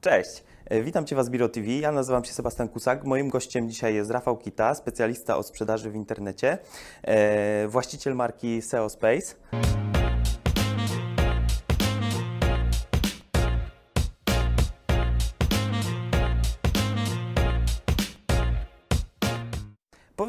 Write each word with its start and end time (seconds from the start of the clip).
Cześć, 0.00 0.44
e, 0.64 0.82
witam 0.82 1.06
Cię 1.06 1.16
w 1.16 1.18
Asbiro 1.18 1.48
TV. 1.48 1.68
Ja 1.68 1.92
nazywam 1.92 2.24
się 2.24 2.32
Sebastian 2.32 2.68
Kusak. 2.68 3.04
Moim 3.04 3.28
gościem 3.28 3.68
dzisiaj 3.68 3.94
jest 3.94 4.10
Rafał 4.10 4.36
Kita, 4.36 4.74
specjalista 4.74 5.36
od 5.36 5.46
sprzedaży 5.46 5.90
w 5.90 5.94
internecie, 5.94 6.58
e, 7.02 7.68
właściciel 7.68 8.14
marki 8.14 8.62
SEO 8.62 8.88
Space. 8.88 9.34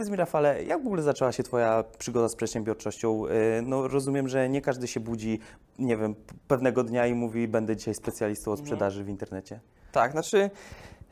Powiedz 0.10 0.18
mi, 0.18 0.26
Rafale, 0.26 0.64
jak 0.64 0.84
w 0.84 0.86
ogóle 0.86 1.02
zaczęła 1.02 1.32
się 1.32 1.44
Twoja 1.44 1.84
przygoda 1.98 2.30
z 2.30 2.36
przedsiębiorczością? 2.36 3.28
E, 3.28 3.62
No, 3.62 3.88
rozumiem, 3.88 4.28
że 4.28 4.50
nie 4.50 4.62
każdy 4.62 4.88
się 4.88 5.00
budzi, 5.00 5.40
nie 5.80 5.98
wiem, 5.98 6.16
pewnego 6.48 6.84
dnia 6.84 7.08
i 7.08 7.14
mówi, 7.14 7.48
będę 7.48 7.76
dzisiaj 7.76 7.94
specjalistą 7.96 8.52
od 8.52 8.60
sprzedaży 8.60 9.04
w 9.04 9.10
internecie. 9.10 9.60
Tak, 9.92 10.12
znaczy 10.12 10.50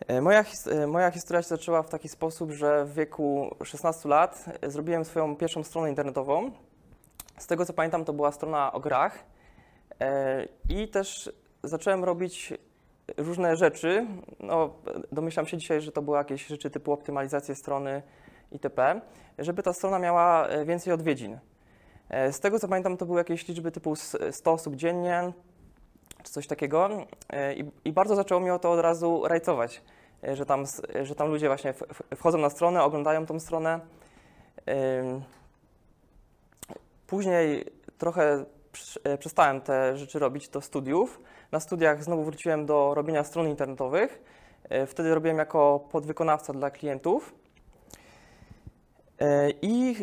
e, 0.07 0.21
moja, 0.21 0.43
his- 0.43 0.67
e, 0.71 0.87
moja 0.87 1.11
historia 1.11 1.41
się 1.41 1.47
zaczęła 1.47 1.83
w 1.83 1.89
taki 1.89 2.09
sposób, 2.09 2.51
że 2.51 2.85
w 2.85 2.93
wieku 2.93 3.55
16 3.63 4.09
lat 4.09 4.45
zrobiłem 4.67 5.05
swoją 5.05 5.35
pierwszą 5.35 5.63
stronę 5.63 5.89
internetową. 5.89 6.51
Z 7.37 7.47
tego 7.47 7.65
co 7.65 7.73
pamiętam, 7.73 8.05
to 8.05 8.13
była 8.13 8.31
strona 8.31 8.73
o 8.73 8.79
grach 8.79 9.23
i 10.69 10.87
też 10.87 11.31
zacząłem 11.63 12.03
robić 12.03 12.53
różne 13.17 13.55
rzeczy. 13.55 14.07
No, 14.39 14.73
domyślam 15.11 15.45
się 15.45 15.57
dzisiaj, 15.57 15.81
że 15.81 15.91
to 15.91 16.01
były 16.01 16.17
jakieś 16.17 16.47
rzeczy 16.47 16.69
typu 16.69 16.91
optymalizację 16.91 17.55
strony 17.55 18.01
itp., 18.51 19.01
żeby 19.39 19.63
ta 19.63 19.73
strona 19.73 19.99
miała 19.99 20.47
e, 20.47 20.65
więcej 20.65 20.93
odwiedzin. 20.93 21.39
E, 22.09 22.33
Z 22.33 22.39
tego 22.39 22.59
co 22.59 22.67
pamiętam, 22.67 22.97
to 22.97 23.05
były 23.05 23.17
jakieś 23.17 23.47
liczby 23.47 23.71
typu 23.71 23.93
s- 23.93 24.17
100 24.31 24.51
osób 24.53 24.75
dziennie, 24.75 25.31
czy 26.23 26.31
coś 26.31 26.47
takiego. 26.47 26.89
E, 27.29 27.53
I, 27.53 27.71
I 27.85 27.91
bardzo 27.93 28.15
zaczęło 28.15 28.53
o 28.53 28.59
to 28.59 28.71
od 28.71 28.79
razu 28.79 29.23
rajcować, 29.27 29.81
że 30.33 30.45
tam, 30.45 30.65
że 31.03 31.15
tam 31.15 31.29
ludzie 31.29 31.47
właśnie 31.47 31.73
wchodzą 32.15 32.37
na 32.37 32.49
stronę, 32.49 32.83
oglądają 32.83 33.25
tą 33.25 33.39
stronę. 33.39 33.79
Później 37.07 37.65
trochę 37.97 38.45
przestałem 39.19 39.61
te 39.61 39.97
rzeczy 39.97 40.19
robić 40.19 40.49
do 40.49 40.61
studiów. 40.61 41.21
Na 41.51 41.59
studiach 41.59 42.03
znowu 42.03 42.23
wróciłem 42.23 42.65
do 42.65 42.93
robienia 42.93 43.23
stron 43.23 43.47
internetowych. 43.47 44.21
Wtedy 44.87 45.15
robiłem 45.15 45.37
jako 45.37 45.87
podwykonawca 45.91 46.53
dla 46.53 46.71
klientów. 46.71 47.35
E, 49.19 49.49
I 49.61 49.95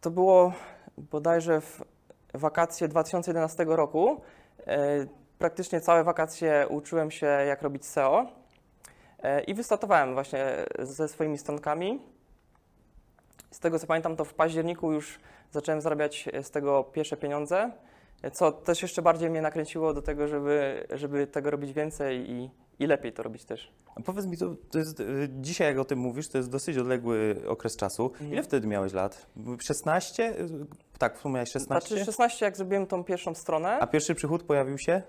to 0.00 0.10
było 0.10 0.52
bodajże 0.96 1.60
w 1.60 1.82
wakacje 2.34 2.88
2011 2.88 3.64
roku. 3.64 4.20
E, 4.66 5.06
Praktycznie 5.38 5.80
całe 5.80 6.04
wakacje 6.04 6.66
uczyłem 6.68 7.10
się, 7.10 7.26
jak 7.26 7.62
robić 7.62 7.86
SEO 7.86 8.26
e, 9.22 9.40
i 9.40 9.54
wystartowałem 9.54 10.14
właśnie 10.14 10.46
ze 10.78 11.08
swoimi 11.08 11.38
stronkami. 11.38 12.02
Z 13.50 13.58
tego 13.58 13.78
co 13.78 13.86
pamiętam, 13.86 14.16
to 14.16 14.24
w 14.24 14.34
październiku 14.34 14.92
już 14.92 15.18
zacząłem 15.50 15.80
zarabiać 15.80 16.28
z 16.42 16.50
tego 16.50 16.84
pierwsze 16.84 17.16
pieniądze, 17.16 17.70
co 18.32 18.52
też 18.52 18.82
jeszcze 18.82 19.02
bardziej 19.02 19.30
mnie 19.30 19.42
nakręciło 19.42 19.94
do 19.94 20.02
tego, 20.02 20.28
żeby, 20.28 20.86
żeby 20.90 21.26
tego 21.26 21.50
robić 21.50 21.72
więcej 21.72 22.30
i, 22.30 22.50
i 22.78 22.86
lepiej 22.86 23.12
to 23.12 23.22
robić 23.22 23.44
też. 23.44 23.72
A 23.96 24.00
powiedz 24.00 24.26
mi, 24.26 24.36
to, 24.36 24.54
to 24.70 24.78
jest, 24.78 25.00
y, 25.00 25.28
dzisiaj 25.40 25.68
jak 25.68 25.78
o 25.78 25.84
tym 25.84 25.98
mówisz, 25.98 26.28
to 26.28 26.38
jest 26.38 26.50
dosyć 26.50 26.76
odległy 26.78 27.36
okres 27.48 27.76
czasu. 27.76 28.12
Ile 28.32 28.42
wtedy 28.42 28.66
miałeś 28.66 28.92
lat? 28.92 29.26
16? 29.60 30.30
Y, 30.40 30.48
Tak, 30.98 31.16
wspomniałeś 31.16 31.50
16? 31.50 31.88
Znaczy 31.88 32.04
16, 32.04 32.44
jak 32.44 32.56
zrobiłem 32.56 32.86
tą 32.86 33.04
pierwszą 33.04 33.34
stronę, 33.34 33.78
A 33.80 33.86
pierwszy 33.86 34.14
przychód 34.14 34.42
pojawił 34.42 34.78
się? 34.78 35.02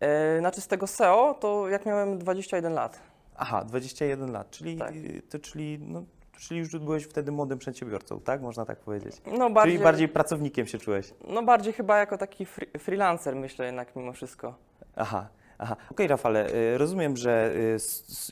e, 0.00 0.38
znaczy 0.38 0.60
z 0.60 0.66
tego 0.68 0.86
SEO, 0.86 1.34
to 1.40 1.68
jak 1.68 1.86
miałem 1.86 2.18
21 2.18 2.72
lat. 2.72 3.00
Aha, 3.36 3.64
21 3.64 4.32
lat, 4.32 4.50
czyli, 4.50 4.76
Tak. 4.78 4.94
to, 5.30 5.38
czyli, 5.38 5.78
no, 5.78 6.02
czyli 6.38 6.60
już 6.60 6.76
byłeś 6.78 7.04
wtedy 7.04 7.32
młodym 7.32 7.58
przedsiębiorcą, 7.58 8.20
tak? 8.20 8.42
Można 8.42 8.64
tak 8.64 8.78
powiedzieć. 8.78 9.16
No 9.38 9.50
bardziej, 9.50 9.72
Czyli 9.74 9.84
bardziej 9.84 10.08
pracownikiem 10.08 10.66
się 10.66 10.78
czułeś. 10.78 11.14
no 11.28 11.42
bardziej 11.42 11.72
chyba 11.72 11.98
jako 11.98 12.18
taki 12.18 12.46
free, 12.46 12.78
freelancer 12.78 13.36
myślę 13.36 13.66
jednak 13.66 13.96
mimo 13.96 14.12
wszystko. 14.12 14.54
Aha. 14.96 15.28
Aha. 15.58 15.76
Okej, 15.90 16.06
Rafale, 16.06 16.54
y, 16.54 16.78
rozumiem, 16.78 17.16
że 17.16 17.52
y, 17.54 17.76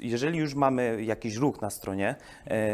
jeżeli 0.01 0.39
już 0.39 0.55
mamy 0.55 1.05
jakiś 1.05 1.37
ruch 1.37 1.61
na 1.61 1.71
stronie, 1.71 2.17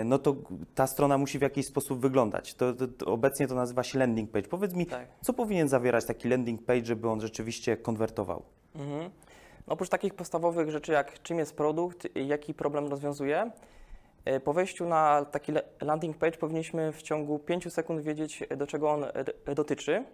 y, 0.00 0.04
no 0.04 0.19
to 0.19 0.36
ta 0.75 0.86
strona 0.86 1.19
musi 1.19 1.38
w 1.38 1.42
jakiś 1.42 1.66
sposób 1.66 2.00
wyglądać. 2.00 2.54
To, 2.54 2.72
to, 2.72 2.88
to 2.88 3.06
obecnie 3.06 3.48
to 3.48 3.54
nazywa 3.54 3.82
się 3.82 3.98
landing 3.98 4.31
page. 4.31 4.48
Powiedz 4.48 4.75
mi, 4.75 4.86
Tak. 4.86 5.09
co 5.20 5.32
powinien 5.32 5.69
zawierać 5.69 6.04
taki 6.04 6.28
landing 6.28 6.64
page, 6.64 6.84
żeby 6.84 7.09
on 7.09 7.20
rzeczywiście 7.20 7.76
konwertował? 7.76 8.42
Mhm. 8.75 9.10
No, 9.66 9.72
oprócz 9.75 9.88
takich 9.88 10.14
podstawowych 10.14 10.70
rzeczy 10.70 10.92
jak 10.92 11.22
czym 11.22 11.38
jest 11.38 11.56
produkt 11.56 12.16
i 12.16 12.28
jaki 12.28 12.54
problem 12.54 12.86
rozwiązuje, 12.86 13.50
po 14.44 14.53
wejściu 14.53 14.86
na 14.86 15.25
taki 15.25 15.53
landing 15.80 16.16
page 16.16 16.38
powinniśmy 16.38 16.92
w 16.92 17.03
ciągu 17.03 17.38
5 17.38 17.72
sekund 17.72 18.00
wiedzieć, 18.00 18.44
do 18.56 18.66
czego 18.66 18.91
on 18.91 19.04
e, 19.04 19.54
dotyczy 19.54 20.04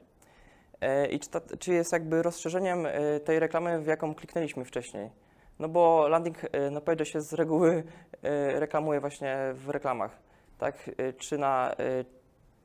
i 1.10 1.20
czy, 1.20 1.30
ta, 1.30 1.40
czy 1.58 1.72
jest 1.72 1.92
jakby 1.92 2.22
rozszerzeniem 2.22 2.86
e, 2.86 3.20
tej 3.20 3.38
reklamy, 3.38 3.80
w 3.80 3.86
jaką 3.86 4.14
kliknęliśmy 4.14 4.64
wcześniej. 4.64 5.10
No 5.58 5.68
bo 5.68 6.08
landing 6.08 6.36
e, 6.52 6.70
na 6.70 6.80
page 6.80 7.06
się 7.06 7.20
z 7.20 7.32
reguły 7.32 7.84
e, 8.22 8.60
reklamuje 8.60 9.00
właśnie 9.00 9.36
w 9.54 9.68
reklamach, 9.68 10.18
tak? 10.58 10.90
E, 10.98 11.12
Czy 11.12 11.38
na 11.38 11.72
e, 11.72 12.04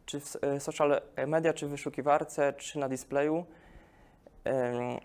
czy 0.05 0.19
w 0.19 0.35
e, 0.41 0.59
social 0.59 1.01
media, 1.27 1.53
czy 1.53 1.67
w 1.67 1.69
wyszukiwarce, 1.69 2.53
czy 2.53 2.79
na 2.79 2.89
displayu. 2.89 3.45
Em, 4.43 4.97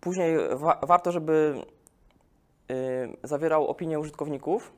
Później 0.00 0.36
wa- 0.52 0.78
warto, 0.82 1.12
żeby 1.12 1.54
zawierał 3.22 3.68
opinię 3.68 3.98
użytkowników. 4.00 4.72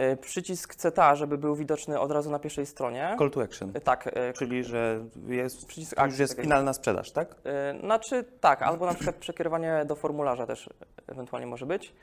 Y, 0.00 0.16
przycisk 0.16 0.74
CTA, 0.74 1.14
żeby 1.14 1.38
był 1.38 1.56
widoczny 1.56 2.00
od 2.00 2.12
razu 2.12 2.30
na 2.30 2.38
pierwszej 2.38 2.66
stronie. 2.66 3.16
Call 3.18 3.30
to 3.30 3.42
action. 3.42 3.76
Y, 3.76 3.80
tak, 3.80 4.06
y, 4.06 4.32
Czyli, 4.32 4.64
że 4.64 5.04
jest, 5.26 5.66
przycisk 5.66 5.92
już 5.92 5.98
akcji. 5.98 6.20
jest 6.20 6.32
takiego. 6.32 6.42
finalna 6.46 6.72
sprzedaż, 6.72 7.10
tak? 7.10 7.34
Znaczy 7.80 8.24
tak, 8.40 8.62
albo 8.62 8.86
na 8.86 8.94
przykład 8.94 9.16
przekierowanie 9.16 9.84
do 9.86 9.96
formularza 9.96 10.46
też 10.46 10.70
ewentualnie 11.06 11.46
może 11.46 11.66
być. 11.66 11.94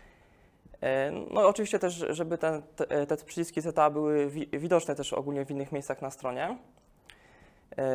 No 1.31 1.41
i 1.41 1.45
oczywiście 1.45 1.79
też, 1.79 2.05
żeby 2.09 2.37
ten, 2.37 2.61
te, 2.75 3.05
te 3.07 3.17
przyciski 3.17 3.61
CTA 3.61 3.89
były 3.89 4.29
wi 4.29 4.49
widoczne 4.53 4.95
też 4.95 5.13
ogólnie 5.13 5.45
w 5.45 5.51
innych 5.51 5.71
miejscach 5.71 6.01
na 6.01 6.11
stronie. 6.11 6.57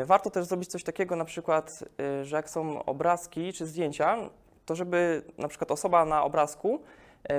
Warto 0.04 0.30
też 0.30 0.44
zrobić 0.44 0.70
coś 0.70 0.84
takiego 0.84 1.16
na 1.16 1.24
przykład, 1.24 1.84
że 2.22 2.36
jak 2.36 2.50
są 2.50 2.84
obrazki 2.84 3.52
czy 3.52 3.66
zdjęcia, 3.66 4.16
to 4.66 4.74
żeby 4.74 5.22
na 5.38 5.48
przykład 5.48 5.70
osoba 5.70 6.04
na 6.04 6.24
obrazku 6.24 6.80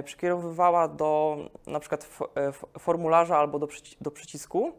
przekierowywała 0.03 0.87
do 0.87 1.37
na 1.67 1.79
przykład 1.79 2.09
f- 2.35 2.65
formularza 2.79 3.37
albo 3.37 3.59
do, 3.59 3.67
przyci- 3.67 3.97
do 4.01 4.11
przycisku, 4.11 4.71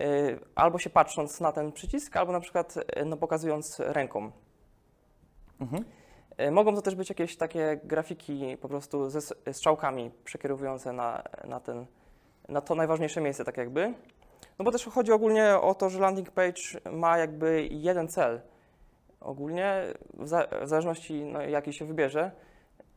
y, 0.00 0.38
albo 0.54 0.78
się 0.78 0.90
patrząc 0.90 1.40
na 1.40 1.52
ten 1.52 1.72
przycisk, 1.72 2.16
albo 2.16 2.32
na 2.32 2.40
przykład 2.40 2.74
no, 3.06 3.16
pokazując 3.16 3.80
ręką. 3.80 4.30
Mhm. 5.60 5.84
E, 6.36 6.50
Mogą 6.50 6.74
to 6.74 6.82
też 6.82 6.94
być 6.94 7.08
jakieś 7.08 7.36
takie 7.36 7.80
grafiki 7.84 8.56
po 8.60 8.68
prostu 8.68 9.10
ze 9.10 9.20
strzałkami 9.52 10.10
przekierowujące 10.24 10.92
na, 10.92 11.22
na, 11.44 11.60
ten, 11.60 11.86
na 12.48 12.60
to 12.60 12.74
najważniejsze 12.74 13.20
miejsce, 13.20 13.44
tak 13.44 13.56
jakby. 13.56 13.94
No 14.58 14.64
bo 14.64 14.72
też 14.72 14.84
chodzi 14.86 15.12
ogólnie 15.12 15.56
o 15.58 15.74
to, 15.74 15.90
że 15.90 15.98
landing 16.00 16.30
page 16.30 16.62
ma 16.92 17.18
jakby 17.18 17.68
jeden 17.70 18.08
cel. 18.08 18.40
Ogólnie, 19.20 19.82
w, 20.14 20.28
za, 20.28 20.46
w 20.62 20.68
zależności 20.68 21.24
no, 21.24 21.42
jaki 21.42 21.72
się 21.72 21.84
wybierze, 21.84 22.30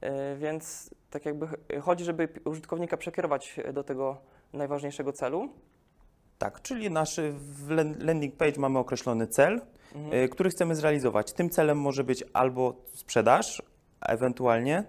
e, 0.02 0.36
więc 0.36 0.90
tak 1.10 1.26
jakby 1.26 1.48
ch- 1.48 1.56
chodzi, 1.82 2.04
żeby 2.04 2.30
użytkownika 2.46 2.98
przekierować 2.98 3.60
do 3.74 3.84
tego 3.84 4.18
najważniejszego 4.54 5.14
celu. 5.14 5.50
Tak, 6.38 6.62
czyli 6.62 6.92
nasz 6.92 7.20
w 7.34 7.70
lan- 7.70 7.96
landing 8.00 8.36
page 8.36 8.60
mamy 8.60 8.80
określony 8.80 9.28
cel, 9.28 9.62
Mhm. 9.96 10.24
y, 10.24 10.30
który 10.30 10.50
chcemy 10.50 10.76
zrealizować. 10.76 11.34
Tym 11.34 11.50
celem 11.50 11.80
może 11.80 12.04
być 12.04 12.24
albo 12.34 12.74
sprzedaż, 12.94 13.62
ewentualnie 14.02 14.84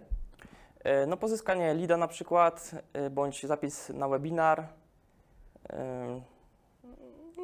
E, 0.85 1.07
No 1.07 1.17
pozyskanie 1.17 1.75
leada 1.75 1.97
na 1.97 2.09
przykład, 2.09 2.71
e, 2.93 3.11
bądź 3.11 3.47
zapis 3.47 3.89
na 3.89 4.09
webinar. 4.09 4.67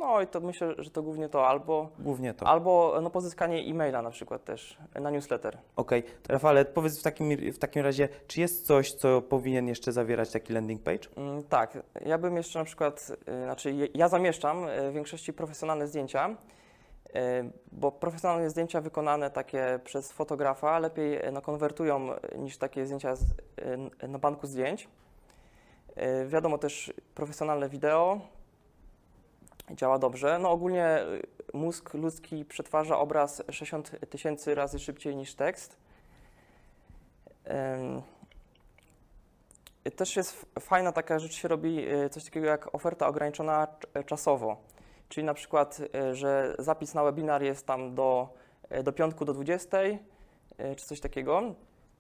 No 0.07 0.21
i 0.23 0.27
to 0.27 0.41
myślę, 0.41 0.75
że 0.79 0.91
to 0.91 1.03
głównie 1.03 1.29
to 1.29 1.49
albo, 1.49 1.89
głównie 1.99 2.35
to. 2.35 2.47
albo 2.47 2.99
no, 3.03 3.11
pozyskanie 3.11 3.59
e-maila 3.61 4.03
na 4.03 4.11
przykład 4.11 4.45
też 4.45 4.79
na 5.01 5.11
newsletter. 5.11 5.59
Okej, 5.77 6.03
Rafale, 6.29 6.65
powiedz 6.65 7.01
w 7.01 7.03
takim, 7.03 7.53
w 7.53 7.59
takim 7.59 7.83
razie, 7.83 8.09
czy 8.27 8.41
jest 8.41 8.67
coś, 8.67 8.93
co 8.93 9.23
powinien 9.23 9.69
jeszcze 9.69 9.93
zawierać 9.93 10.31
taki 10.31 10.53
landing 10.53 10.83
page? 10.83 11.09
Mm, 11.17 11.43
Tak, 11.43 11.79
ja 12.05 12.19
bym 12.19 12.37
jeszcze 12.37 12.59
na 12.59 12.65
przykład, 12.65 13.13
e, 13.27 13.45
znaczy 13.45 13.73
je- 13.73 13.89
ja 13.95 14.09
zamieszczam 14.09 14.65
e, 14.69 14.91
w 14.91 14.95
większości 14.95 15.33
profesjonalne 15.33 15.87
zdjęcia, 15.87 16.37
e, 17.15 17.51
bo 17.73 17.93
profesjonalne 17.93 18.51
zdjęcia 18.51 18.81
wykonane 18.81 19.31
takie 19.31 19.81
przez 19.85 20.13
fotografa 20.13 20.79
lepiej 20.79 21.19
no, 21.33 21.43
konwertują 21.43 22.09
niż 22.39 22.59
takie 22.59 22.85
zdjęcia 22.87 23.17
z, 23.17 23.25
na 24.09 24.19
banku 24.19 24.47
zdjęć. 24.47 24.89
Wiadomo 26.27 26.59
też 26.59 26.93
profesjonalne 27.15 27.69
wideo, 27.69 28.21
działa 29.71 29.99
dobrze. 29.99 30.39
No 30.39 30.51
ogólnie 30.51 30.99
y, 31.01 31.57
mózg 31.57 31.95
ludzki 31.95 32.45
przetwarza 32.45 32.99
obraz 32.99 33.43
60 33.51 33.91
tysięcy 34.11 34.55
razy 34.55 34.79
szybciej 34.79 35.17
niż 35.17 35.35
tekst. 35.35 35.77
Też 39.97 40.17
jest 40.17 40.47
fajna 40.61 40.93
taka 40.93 41.19
rzecz 41.19 41.35
się 41.35 41.49
robi, 41.49 41.89
y, 41.93 42.09
coś 42.09 42.25
takiego 42.25 42.47
jak 42.47 42.75
oferta 42.75 43.07
ograniczona 43.07 43.67
cz- 43.67 44.05
czasowo. 44.05 44.57
Czyli 45.09 45.25
na 45.27 45.35
przykład, 45.35 45.81
y, 46.11 46.15
że 46.15 46.55
zapis 46.59 46.95
na 46.95 47.05
webinar 47.05 47.43
jest 47.43 47.67
tam 47.67 47.95
do, 47.95 48.29
y, 48.79 48.83
do 48.83 48.93
piątku 48.93 49.25
do 49.25 49.33
20, 49.35 49.79
y, 49.83 49.99
czy 50.77 50.87
coś 50.87 51.01
takiego. 51.01 51.43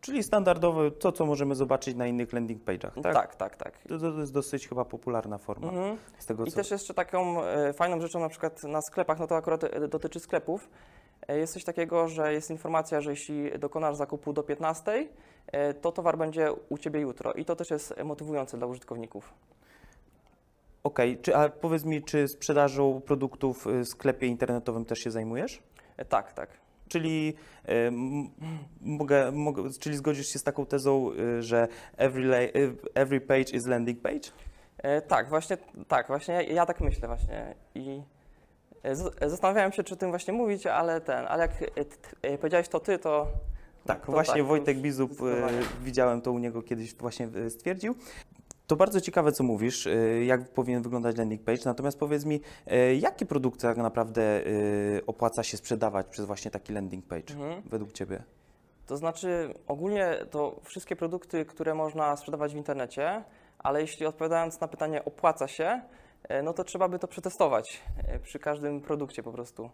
Czyli 0.00 0.22
standardowe 0.22 0.90
to, 0.90 1.12
co 1.12 1.26
możemy 1.26 1.54
zobaczyć 1.54 1.96
na 1.96 2.06
innych 2.06 2.32
landing 2.32 2.64
page'ach, 2.64 3.02
tak? 3.02 3.14
tak, 3.14 3.37
tak. 3.37 3.56
tak. 3.56 3.78
To, 3.88 3.98
to 3.98 4.20
jest 4.20 4.32
dosyć 4.32 4.69
chyba 4.69 4.84
popularna 4.84 5.38
forma 5.38 5.69
Mhm. 5.69 5.96
z 6.19 6.26
tego, 6.26 6.44
I 6.44 6.50
co... 6.50 6.56
też 6.56 6.70
jeszcze 6.70 6.94
taką 6.94 7.43
e, 7.43 7.72
fajną 7.72 8.00
rzeczą 8.00 8.20
na 8.20 8.28
przykład 8.28 8.62
na 8.64 8.81
sklepach, 8.82 9.19
no 9.19 9.26
to 9.26 9.37
akurat 9.37 9.64
e, 9.64 9.88
dotyczy 9.88 10.20
sklepów, 10.20 10.69
e, 11.28 11.38
jest 11.38 11.52
coś 11.52 11.64
takiego, 11.64 12.08
że 12.08 12.32
jest 12.32 12.50
informacja, 12.50 13.00
że 13.00 13.10
jeśli 13.10 13.58
dokonasz 13.58 13.96
zakupu 13.96 14.32
do 14.32 14.43
15, 14.43 15.08
e, 15.46 15.75
to 15.75 15.93
towar 15.93 16.19
będzie 16.19 16.52
u 16.69 16.78
Ciebie 16.78 17.00
jutro 17.00 17.32
i 17.32 17.44
to 17.44 17.56
też 17.56 17.70
jest 17.70 17.94
motywujące 18.04 18.58
dla 18.58 18.66
użytkowników. 18.66 19.34
Okej, 20.84 21.19
czy 21.19 21.37
a 21.37 21.48
powiedz 21.48 21.84
mi, 21.84 22.02
czy 22.02 22.28
sprzedażą 22.28 23.00
produktów 23.00 23.66
y, 23.66 23.81
w 23.84 23.88
sklepie 23.88 24.26
internetowym 24.26 24.84
też 24.84 24.98
się 24.98 25.10
zajmujesz? 25.10 25.62
E, 25.96 26.04
Tak, 26.04 26.32
tak. 26.32 26.48
Czyli, 26.88 27.35
y, 27.69 27.93
mogę, 28.81 29.33
mogę, 29.33 29.62
czyli 29.81 29.97
zgodzisz 29.97 30.29
się 30.29 30.38
z 30.38 30.43
taką 30.43 30.67
tezą, 30.67 31.11
y, 31.12 31.43
że 31.43 31.69
every, 31.97 32.35
y, 32.56 32.77
every 32.94 33.21
page 33.21 33.43
is 33.53 33.67
landing 33.67 34.00
page? 34.00 34.29
E, 34.79 35.03
Tak, 35.03 35.29
właśnie 35.29 35.56
tak, 35.88 36.06
właśnie 36.06 36.35
ja, 36.35 36.43
ja 36.43 36.67
tak 36.67 36.81
myślę 36.81 37.09
właśnie 37.09 37.55
i 37.75 38.03
e, 38.83 38.97
z- 38.97 39.23
e, 39.23 39.31
zastanawiałem 39.31 39.73
się, 39.73 39.83
czy 39.85 39.94
o 39.94 39.97
tym 39.97 40.11
właśnie 40.11 40.33
mówić, 40.33 40.67
ale 40.67 41.00
ten, 41.00 41.27
ale 41.29 41.43
jak 41.43 41.62
e, 41.62 41.67
t- 41.85 41.97
e, 42.23 42.38
powiedziałeś 42.38 42.69
to 42.69 42.81
Ty, 42.81 42.99
to 42.99 43.27
Tak, 43.87 44.06
to 44.06 44.12
właśnie 44.12 44.35
tak, 44.35 44.44
Wojtek 44.47 44.77
zdecydowanie. 44.93 45.59
widziałem 45.85 46.21
to 46.21 46.32
u 46.32 46.39
niego 46.39 46.62
kiedyś 46.62 46.94
właśnie 46.94 47.29
stwierdził. 47.49 47.94
To 48.67 48.77
bardzo 48.77 49.01
ciekawe, 49.01 49.33
co 49.33 49.45
mówisz, 49.45 49.87
y, 49.87 50.25
jak 50.27 50.49
powinien 50.49 50.83
wyglądać 50.83 51.17
landing 51.17 51.43
page, 51.45 51.61
natomiast 51.65 51.99
powiedz 51.99 52.25
mi, 52.25 52.41
y, 52.73 52.97
jakie 52.97 53.27
produkty 53.27 53.63
tak 53.63 53.77
naprawdę 53.77 54.47
y, 54.47 55.03
opłaca 55.07 55.43
się 55.43 55.57
sprzedawać 55.57 56.07
przez 56.07 56.25
właśnie 56.27 56.51
taki 56.51 56.73
landing 56.73 57.07
page, 57.07 57.35
Mhm. 57.35 57.63
według 57.67 57.93
Ciebie? 57.93 58.23
To 58.87 58.97
znaczy, 58.97 59.55
ogólnie 59.67 60.15
to 60.31 60.61
wszystkie 60.65 60.97
produkty, 60.97 61.45
które 61.45 61.75
można 61.75 62.17
sprzedawać 62.17 62.55
w 62.55 62.57
internecie, 62.57 63.25
ale 63.59 63.81
jeśli 63.81 64.07
odpowiadając 64.07 64.61
na 64.61 64.69
pytanie 64.69 65.05
opłaca 65.05 65.49
się, 65.49 65.83
no 66.43 66.53
to 66.53 66.65
trzeba 66.65 66.89
by 66.89 66.99
to 66.99 67.09
przetestować 67.09 67.83
przy 68.23 68.39
każdym 68.39 68.81
produkcie 68.81 69.23
po 69.23 69.33
prostu. 69.33 69.71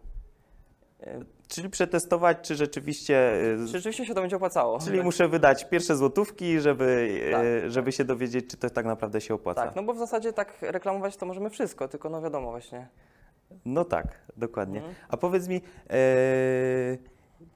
E, 1.07 1.19
Czyli 1.47 1.69
przetestować, 1.69 2.37
czy 2.41 2.55
rzeczywiście... 2.55 3.33
Czy 3.57 3.67
rzeczywiście 3.67 4.05
się 4.05 4.13
to 4.13 4.21
będzie 4.21 4.35
opłacało? 4.35 4.79
Czyli 4.79 5.01
muszę 5.01 5.27
wydać 5.27 5.69
pierwsze 5.69 5.95
złotówki, 5.95 6.59
żeby, 6.59 7.19
Tak, 7.31 7.45
e, 7.45 7.69
żeby 7.69 7.91
się 7.91 8.03
dowiedzieć, 8.03 8.49
czy 8.49 8.57
to 8.57 8.69
tak 8.69 8.85
naprawdę 8.85 9.21
się 9.21 9.33
opłaca. 9.33 9.65
Tak, 9.65 9.75
no 9.75 9.83
bo 9.83 9.93
w 9.93 9.97
zasadzie 9.97 10.33
tak 10.33 10.57
reklamować 10.61 11.17
to 11.17 11.25
możemy 11.25 11.49
wszystko, 11.49 11.87
tylko 11.87 12.09
no 12.09 12.21
wiadomo 12.21 12.51
właśnie. 12.51 12.87
No 13.65 13.85
tak, 13.85 14.07
dokładnie. 14.37 14.79
Mhm. 14.79 14.95
A 15.09 15.17
powiedz 15.17 15.47
mi, 15.47 15.61
e, 15.89 16.97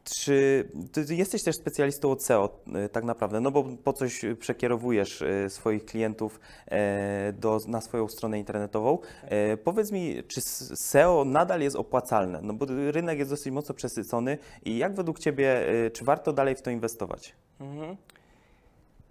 czy 0.04 0.70
ty 0.92 1.16
jesteś 1.16 1.44
też 1.44 1.56
specjalistą 1.56 2.12
od 2.12 2.24
SEO 2.24 2.50
e, 2.74 2.90
tak 2.90 3.04
naprawdę, 3.04 3.40
no 3.40 3.52
bo 3.52 3.64
po 3.64 3.94
coś 3.94 4.22
przekierowujesz 4.40 5.22
e, 5.22 5.50
swoich 5.50 5.86
klientów 5.86 6.40
e, 6.66 7.34
do, 7.34 7.60
na 7.68 7.82
swoją 7.82 8.08
stronę 8.08 8.40
internetową. 8.40 9.00
E, 9.24 9.58
powiedz 9.58 9.92
mi, 9.92 10.24
czy 10.28 10.42
SEO 10.42 11.26
nadal 11.26 11.62
jest 11.62 11.76
opłacalne? 11.76 12.40
No 12.42 12.54
bo 12.54 12.66
rynek 12.92 13.20
jest 13.20 13.32
dosyć 13.32 13.54
mocno 13.54 13.76
przesycony 13.76 14.38
i 14.66 14.78
jak 14.78 14.96
według 14.96 15.20
Ciebie, 15.20 15.70
e, 15.86 15.92
czy 15.92 16.06
warto 16.06 16.34
dalej 16.34 16.56
w 16.56 16.62
to 16.62 16.72
inwestować? 16.72 17.36
Mhm. 17.60 17.98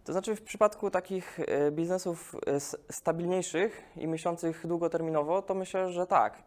To 0.05 0.13
znaczy 0.13 0.37
w 0.37 0.43
przypadku 0.43 0.91
takich 0.91 1.41
biznesów 1.73 2.37
stabilniejszych 2.91 3.83
i 3.97 4.09
myślących 4.09 4.67
długoterminowo, 4.67 5.43
to 5.43 5.55
myślę, 5.55 5.93
że 5.93 6.07
tak. 6.07 6.43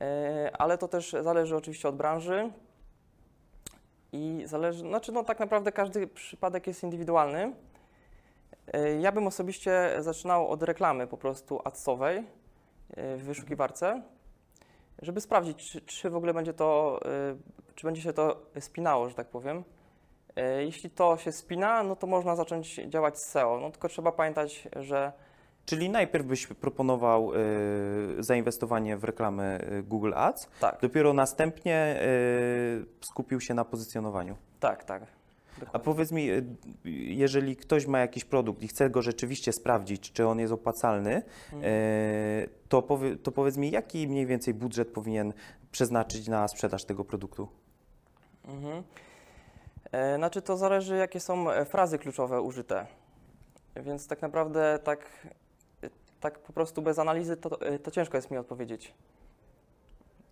E, 0.00 0.50
Ale 0.58 0.78
to 0.78 0.88
też 0.88 1.16
zależy 1.20 1.56
oczywiście 1.56 1.88
od 1.88 1.96
branży 1.96 2.50
i 4.12 4.42
zależy, 4.46 4.80
znaczy 4.80 5.12
no 5.12 5.24
tak 5.24 5.40
naprawdę 5.40 5.72
każdy 5.72 6.06
przypadek 6.06 6.66
jest 6.66 6.82
indywidualny. 6.82 7.52
E, 8.72 9.00
Ja 9.00 9.12
bym 9.12 9.26
osobiście 9.26 9.94
zaczynał 9.98 10.48
od 10.48 10.62
reklamy 10.62 11.06
po 11.06 11.16
prostu 11.16 11.60
adsowej 11.64 12.16
e, 12.16 13.16
w 13.16 13.22
wyszukiwarce, 13.22 14.02
żeby 15.02 15.20
sprawdzić, 15.20 15.70
czy, 15.70 15.80
czy 15.80 16.10
w 16.10 16.16
ogóle 16.16 16.34
będzie 16.34 16.54
to, 16.54 17.00
e, 17.04 17.36
czy 17.74 17.86
będzie 17.86 18.02
się 18.02 18.12
to 18.12 18.42
spinało, 18.60 19.08
że 19.08 19.14
tak 19.14 19.28
powiem. 19.28 19.64
Jeśli 20.58 20.90
to 20.90 21.16
się 21.16 21.32
spina, 21.32 21.82
no 21.82 21.96
to 21.96 22.06
można 22.06 22.36
zacząć 22.36 22.74
działać 22.74 23.18
z 23.18 23.24
SEO. 23.24 23.58
No 23.60 23.70
tylko 23.70 23.88
trzeba 23.88 24.12
pamiętać, 24.12 24.68
że 24.76 25.12
Czyli 25.68 25.90
najpierw 25.90 26.26
byś 26.26 26.46
proponował 26.46 27.32
e, 27.34 27.38
zainwestowanie 28.18 28.96
w 28.96 29.04
reklamę 29.04 29.60
e, 29.60 29.82
Google 29.82 30.12
Ads, 30.16 30.48
tak, 30.60 30.78
dopiero 30.82 31.12
następnie 31.12 31.74
e, 31.74 32.06
skupił 33.00 33.40
się 33.40 33.54
na 33.54 33.64
pozycjonowaniu. 33.64 34.36
tak, 34.60 34.84
tak. 34.84 35.02
A 35.02 35.60
dokładnie. 35.60 35.84
powiedz 35.84 36.12
mi, 36.12 36.30
e, 36.30 36.42
jeżeli 37.14 37.56
ktoś 37.56 37.86
ma 37.86 37.98
jakiś 37.98 38.24
produkt 38.24 38.62
i 38.62 38.68
chce 38.68 38.90
go 38.90 39.02
rzeczywiście 39.02 39.52
sprawdzić, 39.52 40.12
czy 40.12 40.26
on 40.26 40.38
jest 40.38 40.52
opłacalny, 40.52 41.22
Mhm. 41.52 41.62
e, 41.64 42.48
to, 42.68 42.82
powie, 42.82 43.16
to 43.16 43.32
powiedz 43.32 43.56
mi, 43.56 43.70
jaki 43.70 44.08
mniej 44.08 44.26
więcej 44.26 44.54
budżet 44.54 44.88
powinien 44.88 45.32
przeznaczyć 45.72 46.28
na 46.28 46.48
sprzedaż 46.48 46.84
tego 46.84 47.04
produktu? 47.04 47.48
Mhm. 48.44 48.82
E, 49.92 50.16
Znaczy 50.16 50.42
to 50.42 50.56
zależy, 50.56 50.96
jakie 50.96 51.20
są 51.20 51.50
e, 51.50 51.64
frazy 51.64 51.98
kluczowe 51.98 52.40
użyte. 52.42 52.86
Więc 53.76 54.08
tak 54.08 54.22
naprawdę 54.22 54.78
tak, 54.84 55.06
tak 56.20 56.38
po 56.38 56.52
prostu 56.52 56.82
bez 56.82 56.98
analizy 56.98 57.36
to, 57.36 57.60
e, 57.60 57.78
to 57.78 57.90
ciężko 57.90 58.16
jest 58.16 58.30
mi 58.30 58.36
odpowiedzieć. 58.38 58.94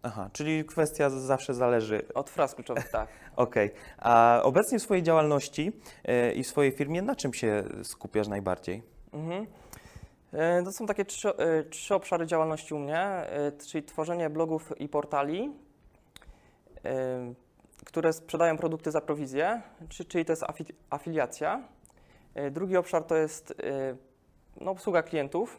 Aha, 0.03 0.31
czyli 0.33 0.65
kwestia 0.65 1.11
zawsze 1.11 1.55
zależy. 1.55 2.03
Od 2.15 2.31
fraz 2.31 2.55
kluczowych, 2.55 2.89
tak. 2.89 3.09
Okej. 3.37 3.71
A 3.99 4.41
obecnie 4.43 4.79
w 4.79 4.83
swojej 4.83 5.03
działalności 5.03 5.73
e, 6.05 6.33
i 6.33 6.45
w 6.45 6.47
swojej 6.47 6.73
firmie 6.73 7.03
na 7.03 7.15
czym 7.17 7.35
się 7.35 7.65
skupiasz 7.83 8.29
najbardziej? 8.29 8.83
Mhm. 9.13 9.47
E, 10.33 10.63
To 10.63 10.73
są 10.73 10.87
takie 10.87 11.05
trzy, 11.05 11.33
trzy 11.71 11.95
obszary 11.95 12.27
działalności 12.27 12.75
u 12.75 12.79
mnie, 12.79 13.27
czyli 13.69 13.85
tworzenie 13.85 14.31
blogów 14.31 14.81
i 14.81 14.89
portali, 14.89 15.53
które 17.85 18.13
sprzedają 18.13 18.57
produkty 18.59 18.91
za 18.91 19.01
prowizję, 19.01 19.63
czy- 19.89 20.05
czyli 20.05 20.25
to 20.25 20.33
jest 20.33 20.43
afi- 20.43 20.73
afiliacja. 20.91 21.63
Drugi 22.51 22.77
obszar 22.77 23.05
to 23.05 23.17
jest 23.17 23.55
no, 24.61 24.71
obsługa 24.71 25.03
klientów, 25.03 25.59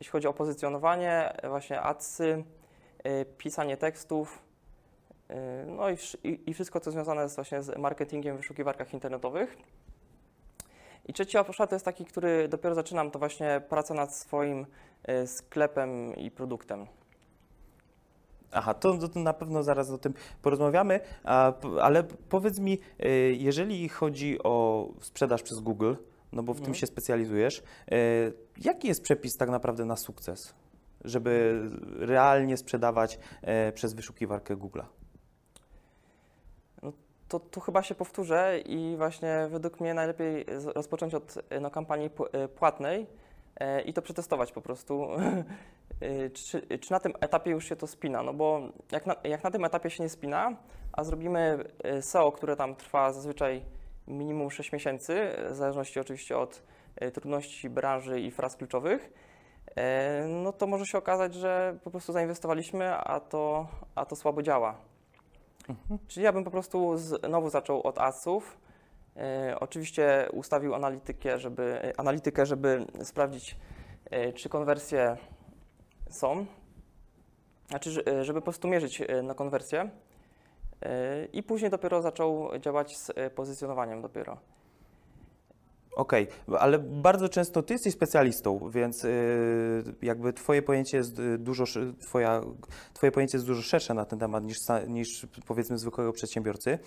jeśli 0.00 0.12
chodzi 0.12 0.26
o 0.26 0.32
pozycjonowanie, 0.32 1.42
e, 1.42 1.48
właśnie 1.48 1.80
adsy, 1.80 2.44
e, 3.04 3.24
pisanie 3.24 3.76
tekstów, 3.76 4.46
no 5.66 5.90
i, 5.90 5.96
i, 6.46 6.54
wszystko, 6.54 6.80
co 6.80 6.90
związane 6.90 7.22
jest 7.22 7.34
właśnie 7.34 7.62
z 7.62 7.78
marketingiem 7.78 8.36
w 8.36 8.40
wyszukiwarkach 8.40 8.94
internetowych. 8.94 9.56
I 11.04 11.12
trzeci 11.12 11.38
obszar 11.38 11.68
to 11.68 11.74
jest 11.74 11.84
taki, 11.84 12.04
który 12.04 12.48
dopiero 12.48 12.74
zaczynam, 12.74 13.10
to 13.10 13.18
właśnie 13.18 13.62
praca 13.68 13.94
nad 13.94 14.14
swoim 14.14 14.66
sklepem 15.26 16.16
i 16.16 16.30
produktem. 16.30 16.86
Aha, 18.52 18.74
to, 18.74 19.08
to 19.08 19.20
na 19.20 19.32
pewno 19.32 19.62
zaraz 19.62 19.90
o 19.90 19.98
tym 19.98 20.14
porozmawiamy, 20.42 21.00
ale 21.82 22.04
powiedz 22.28 22.58
mi, 22.58 22.78
y, 23.04 23.36
jeżeli 23.38 23.88
chodzi 23.88 24.42
o 24.42 24.88
sprzedaż 25.00 25.42
przez 25.42 25.60
Google, 25.60 25.94
no 26.32 26.42
bo 26.42 26.52
w 26.52 26.56
tym 26.56 26.62
Mhm. 26.64 26.74
się 26.74 26.86
specjalizujesz, 26.86 27.58
y, 27.92 28.32
jaki 28.64 28.88
jest 28.88 29.02
przepis 29.02 29.36
tak 29.36 29.48
naprawdę 29.50 29.84
na 29.84 29.96
sukces, 29.96 30.54
żeby 31.04 31.62
realnie 31.98 32.56
sprzedawać 32.56 33.18
e, 33.42 33.72
przez 33.72 33.94
wyszukiwarkę 33.94 34.56
Google'a? 34.56 34.84
To 37.28 37.40
tu 37.40 37.60
chyba 37.60 37.82
się 37.82 37.94
powtórzę 37.94 38.58
i 38.58 38.94
właśnie 38.96 39.48
według 39.50 39.80
mnie 39.80 39.94
najlepiej 39.94 40.44
rozpocząć 40.74 41.14
od 41.14 41.34
e, 41.50 41.60
no, 41.60 41.70
kampanii 41.70 42.10
pł- 42.10 42.28
e, 42.32 42.48
płatnej 42.48 43.06
e, 43.60 43.80
i 43.82 43.92
to 43.92 44.02
przetestować 44.02 44.52
po 44.52 44.60
prostu. 44.62 45.02
E, 46.00 46.30
Czy, 46.30 46.62
czy 46.80 46.92
na 46.92 47.00
tym 47.00 47.12
etapie 47.20 47.50
już 47.50 47.64
się 47.68 47.76
to 47.76 47.86
spina? 47.86 48.22
No 48.22 48.34
bo 48.34 48.60
jak 48.92 49.06
na, 49.06 49.16
jak 49.24 49.44
na 49.44 49.50
tym 49.50 49.64
etapie 49.64 49.90
się 49.90 50.02
nie 50.02 50.08
spina, 50.08 50.56
a 50.92 51.04
zrobimy 51.04 51.64
e, 51.84 52.02
SEO, 52.02 52.32
które 52.32 52.56
tam 52.56 52.74
trwa 52.74 53.12
zazwyczaj 53.12 53.62
minimum 54.08 54.50
6 54.50 54.72
miesięcy, 54.72 55.30
w 55.50 55.54
zależności 55.54 56.00
oczywiście 56.00 56.38
od 56.38 56.62
e, 56.96 57.10
trudności 57.10 57.70
branży 57.70 58.20
i 58.20 58.30
fraz 58.30 58.56
kluczowych, 58.56 59.12
e, 59.76 60.26
no 60.28 60.52
to 60.52 60.66
może 60.66 60.86
się 60.86 60.98
okazać, 60.98 61.34
że 61.34 61.78
po 61.84 61.90
prostu 61.90 62.12
zainwestowaliśmy, 62.12 62.94
a 62.94 63.20
to, 63.20 63.66
a 63.94 64.04
to 64.06 64.16
słabo 64.16 64.42
działa. 64.42 64.74
Czyli 66.08 66.24
ja 66.24 66.32
bym 66.32 66.44
po 66.44 66.50
prostu 66.50 66.96
znowu 66.96 67.50
zaczął 67.50 67.82
od 67.82 67.98
adsów. 67.98 68.58
E, 69.16 69.56
oczywiście 69.60 70.28
ustawił 70.32 70.74
analitykę, 70.74 71.38
żeby, 71.38 71.92
analitykę, 71.96 72.46
żeby 72.46 72.86
sprawdzić, 73.02 73.56
czy 74.34 74.48
konwersje 74.48 75.16
są. 76.10 76.46
Znaczy, 77.68 77.90
że- 77.90 78.24
żeby 78.24 78.40
po 78.40 78.44
prostu 78.44 78.68
mierzyć 78.68 79.02
na 79.22 79.34
konwersję. 79.34 79.90
E, 80.82 81.24
I 81.32 81.42
później 81.42 81.70
dopiero 81.70 82.02
zaczął 82.02 82.58
działać 82.58 82.96
z 82.96 83.10
e, 83.10 83.30
pozycjonowaniem 83.30 84.02
dopiero. 84.02 84.36
Okej, 85.96 86.26
ale 86.58 86.78
bardzo 86.78 87.28
często 87.28 87.62
ty 87.62 87.74
jesteś 87.74 87.94
specjalistą, 87.94 88.70
więc 88.70 89.04
y, 89.04 89.94
jakby 90.02 90.32
twoje 90.32 90.62
pojęcie 90.62 90.96
jest 90.96 91.18
y, 91.18 91.38
dużo, 91.38 91.64
twoja, 92.00 92.42
twoje 92.92 93.12
pojęcie 93.12 93.36
jest 93.38 93.46
dużo 93.46 93.62
szersze 93.62 93.94
na 93.94 94.04
ten 94.04 94.18
temat 94.18 94.44
niż, 94.44 94.58
niż 94.88 95.26
powiedzmy 95.46 95.78
zwykłego 95.78 96.12
przedsiębiorcy. 96.12 96.70
E, 96.70 96.78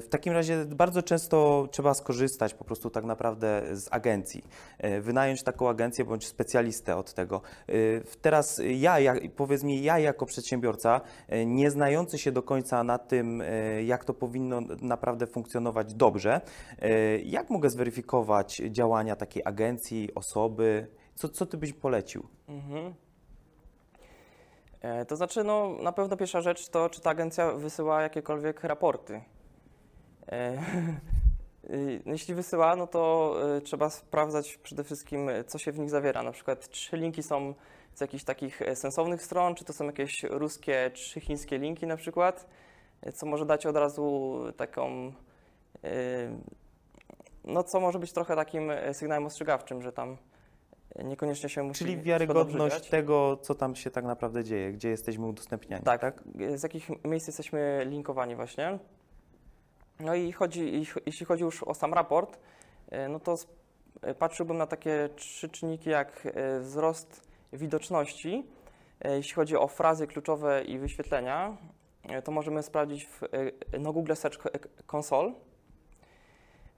W 0.00 0.06
takim 0.10 0.32
razie 0.32 0.64
bardzo 0.64 1.02
często 1.02 1.68
trzeba 1.70 1.94
skorzystać 1.94 2.54
po 2.54 2.64
prostu 2.64 2.90
tak 2.90 3.04
naprawdę 3.04 3.62
z 3.72 3.88
agencji, 3.90 4.44
wynająć 5.00 5.42
taką 5.42 5.68
agencję 5.68 6.04
bądź 6.04 6.26
specjalistę 6.26 6.96
od 6.96 7.14
tego. 7.14 7.42
Teraz 8.22 8.60
ja, 8.64 8.98
ja, 8.98 9.14
powiedz 9.36 9.62
mi, 9.62 9.82
ja 9.82 9.98
jako 9.98 10.26
przedsiębiorca, 10.26 11.00
nie 11.46 11.70
znający 11.70 12.18
się 12.18 12.32
do 12.32 12.42
końca 12.42 12.84
na 12.84 12.98
tym, 12.98 13.42
jak 13.84 14.04
to 14.04 14.14
powinno 14.14 14.60
naprawdę 14.82 15.26
funkcjonować 15.26 15.94
dobrze, 15.94 16.40
jak 17.24 17.50
mogę 17.50 17.70
zweryfikować 17.70 18.09
działania 18.70 19.16
takiej 19.16 19.42
agencji, 19.44 20.14
osoby? 20.14 20.86
Co, 21.14 21.28
co 21.28 21.46
ty 21.46 21.56
byś 21.56 21.72
polecił? 21.72 22.28
Mhm. 22.48 22.94
E, 24.80 25.04
To 25.04 25.16
znaczy, 25.16 25.44
no, 25.44 25.76
na 25.82 25.92
pewno 25.92 26.16
pierwsza 26.16 26.40
rzecz 26.40 26.68
to, 26.68 26.90
czy 26.90 27.00
ta 27.00 27.10
agencja 27.10 27.52
wysyła 27.52 28.02
jakiekolwiek 28.02 28.64
raporty. 28.64 29.20
E, 30.28 30.58
y, 31.70 32.02
Jeśli 32.06 32.34
wysyła, 32.34 32.76
no 32.76 32.86
to 32.86 33.34
y, 33.56 33.60
trzeba 33.60 33.90
sprawdzać 33.90 34.56
przede 34.56 34.84
wszystkim, 34.84 35.30
co 35.46 35.58
się 35.58 35.72
w 35.72 35.78
nich 35.78 35.90
zawiera. 35.90 36.22
Na 36.22 36.32
przykład, 36.32 36.68
czy 36.68 36.96
linki 36.96 37.22
są 37.22 37.54
z 37.94 38.00
jakichś 38.00 38.24
takich 38.24 38.62
e, 38.62 38.76
sensownych 38.76 39.22
stron, 39.22 39.54
czy 39.54 39.64
to 39.64 39.72
są 39.72 39.84
jakieś 39.84 40.22
ruskie, 40.22 40.90
czy 40.94 41.20
chińskie 41.20 41.58
linki 41.58 41.86
na 41.86 41.96
przykład, 41.96 42.46
e, 43.02 43.12
co 43.12 43.26
może 43.26 43.46
dać 43.46 43.66
od 43.66 43.76
razu 43.76 44.38
taką, 44.56 45.12
no 47.44 47.62
co 47.62 47.80
może 47.80 47.98
być 47.98 48.12
trochę 48.12 48.36
takim 48.36 48.70
e, 48.70 48.94
sygnałem 48.94 49.26
ostrzegawczym, 49.26 49.82
że 49.82 49.92
tam 49.92 50.16
niekoniecznie 51.04 51.48
się 51.48 51.62
musi 51.62 51.78
Czyli 51.78 51.96
wiarygodność 51.96 52.88
tego, 52.88 53.36
co 53.42 53.54
tam 53.54 53.76
się 53.76 53.90
tak 53.90 54.04
naprawdę 54.04 54.44
dzieje, 54.44 54.72
gdzie 54.72 54.88
jesteśmy 54.88 55.26
udostępniani. 55.26 55.84
Tak, 55.84 56.00
tak? 56.00 56.22
z 56.56 56.62
jakich 56.62 57.04
miejsc 57.04 57.26
jesteśmy 57.26 57.86
linkowani 57.86 58.36
właśnie. 58.36 58.78
No 60.00 60.14
i 60.14 60.32
chodzi, 60.32 60.86
jeśli 61.06 61.26
chodzi 61.26 61.42
już 61.44 61.62
o 61.62 61.74
sam 61.74 61.94
raport, 61.94 62.38
e, 62.90 63.08
no 63.08 63.20
to 63.20 63.34
e, 64.02 64.14
patrzyłbym 64.14 64.56
na 64.56 64.66
takie 64.66 65.08
trzy 65.16 65.48
czynniki 65.48 65.90
jak 65.90 66.28
wzrost 66.60 67.30
widoczności. 67.52 68.46
Jeśli 69.04 69.34
chodzi 69.34 69.56
o 69.56 69.68
frazy 69.68 70.06
kluczowe 70.06 70.64
i 70.64 70.78
wyświetlenia, 70.78 71.56
to 72.24 72.32
możemy 72.32 72.62
sprawdzić 72.62 73.06
w, 73.06 73.20
no 73.80 73.92
Google 73.92 74.14
Search 74.14 74.38
Console. 74.96 75.32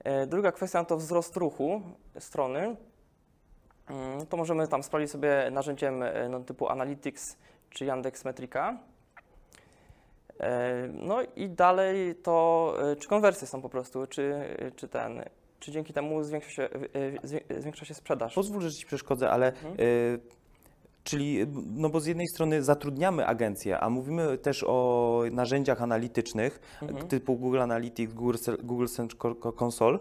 E, 0.04 0.26
Druga 0.26 0.52
kwestia 0.52 0.85
to 0.85 0.97
wzrost 0.97 1.37
ruchu 1.37 1.82
strony. 2.18 2.76
Mm, 3.90 4.26
To 4.26 4.37
możemy 4.37 4.68
tam 4.68 4.82
sprawdzić 4.82 5.11
sobie 5.11 5.49
narzędziem 5.50 6.02
e, 6.02 6.28
no, 6.28 6.40
typu 6.40 6.68
Analytics 6.68 7.37
czy 7.71 7.85
Yandex 7.85 8.25
Metrika. 8.25 8.78
E, 10.40 10.88
No 10.92 11.18
i 11.37 11.49
dalej 11.49 12.14
to, 12.14 12.75
czy 12.99 13.09
konwersje 13.09 13.47
są 13.47 13.62
po 13.62 13.68
prostu, 13.68 14.06
czy, 14.06 14.35
czy 14.76 14.88
ten, 14.88 15.23
czy 15.61 15.73
dzięki 15.73 15.92
temu 15.92 16.23
zwiększa 16.23 16.50
się, 16.50 16.68
zwię- 17.25 17.61
zwiększa 17.61 17.85
się 17.85 17.94
sprzedaż. 17.94 18.35
Pozwól, 18.35 18.62
że 18.62 18.71
ci 18.73 18.87
przeszkodzę, 18.87 19.30
ale 19.30 19.47
Mhm. 19.47 19.75
y, 19.80 20.21
czyli, 21.04 21.47
no 21.76 21.88
bo 21.88 22.00
z 22.00 22.06
jednej 22.06 22.28
strony 22.28 22.62
zatrudniamy 22.62 23.26
agencję, 23.26 23.80
a 23.80 23.90
mówimy 23.90 24.38
też 24.38 24.64
o 24.68 25.23
narzędziach 25.32 25.82
analitycznych 25.82 26.61
Mhm. 26.82 27.09
typu 27.09 27.37
Google 27.37 27.61
Analytics, 27.61 28.14
Google, 28.14 28.37
Se- 28.37 28.56
Google 28.62 28.87
Search 28.87 29.14
Co- 29.23 29.35
Co- 29.35 29.52
Console. 29.64 29.99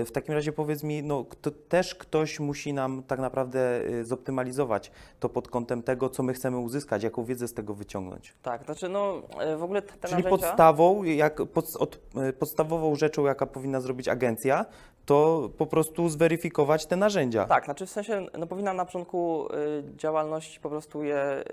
Y, 0.00 0.04
W 0.04 0.12
takim 0.12 0.34
razie 0.34 0.52
powiedz 0.52 0.82
mi, 0.82 1.02
no 1.02 1.24
to 1.40 1.50
też 1.50 1.94
ktoś 1.94 2.40
musi 2.40 2.72
nam 2.72 3.02
tak 3.02 3.18
naprawdę 3.20 3.84
y, 3.84 4.04
zoptymalizować 4.04 4.90
to 5.20 5.28
pod 5.28 5.48
kątem 5.48 5.82
tego, 5.82 6.08
co 6.08 6.22
my 6.22 6.32
chcemy 6.34 6.58
uzyskać, 6.58 7.02
jaką 7.02 7.24
wiedzę 7.24 7.48
z 7.48 7.54
tego 7.54 7.74
wyciągnąć. 7.74 8.34
Tak, 8.42 8.64
znaczy 8.64 8.88
no 8.88 9.22
e, 9.40 9.56
w 9.56 9.62
ogóle 9.62 9.82
te, 9.82 9.88
Czyli 9.92 10.02
narzędzia... 10.02 10.28
podstawą, 10.30 11.02
jak, 11.04 11.36
pod, 11.46 11.76
od, 11.76 12.00
podstawową 12.38 12.96
rzeczą, 12.96 13.24
jaka 13.24 13.46
powinna 13.46 13.80
zrobić 13.80 14.08
agencja, 14.08 14.66
to 15.06 15.50
po 15.58 15.66
prostu 15.66 16.08
zweryfikować 16.08 16.86
te 16.86 16.96
narzędzia. 16.96 17.44
Tak, 17.46 17.64
znaczy 17.64 17.86
w 17.86 17.90
sensie 17.90 18.26
no, 18.38 18.46
powinna 18.46 18.72
na 18.72 18.84
początku 18.84 19.46
y, 19.52 19.96
działalności 19.96 20.60
po 20.60 20.70
prostu 20.70 21.04
je 21.04 21.44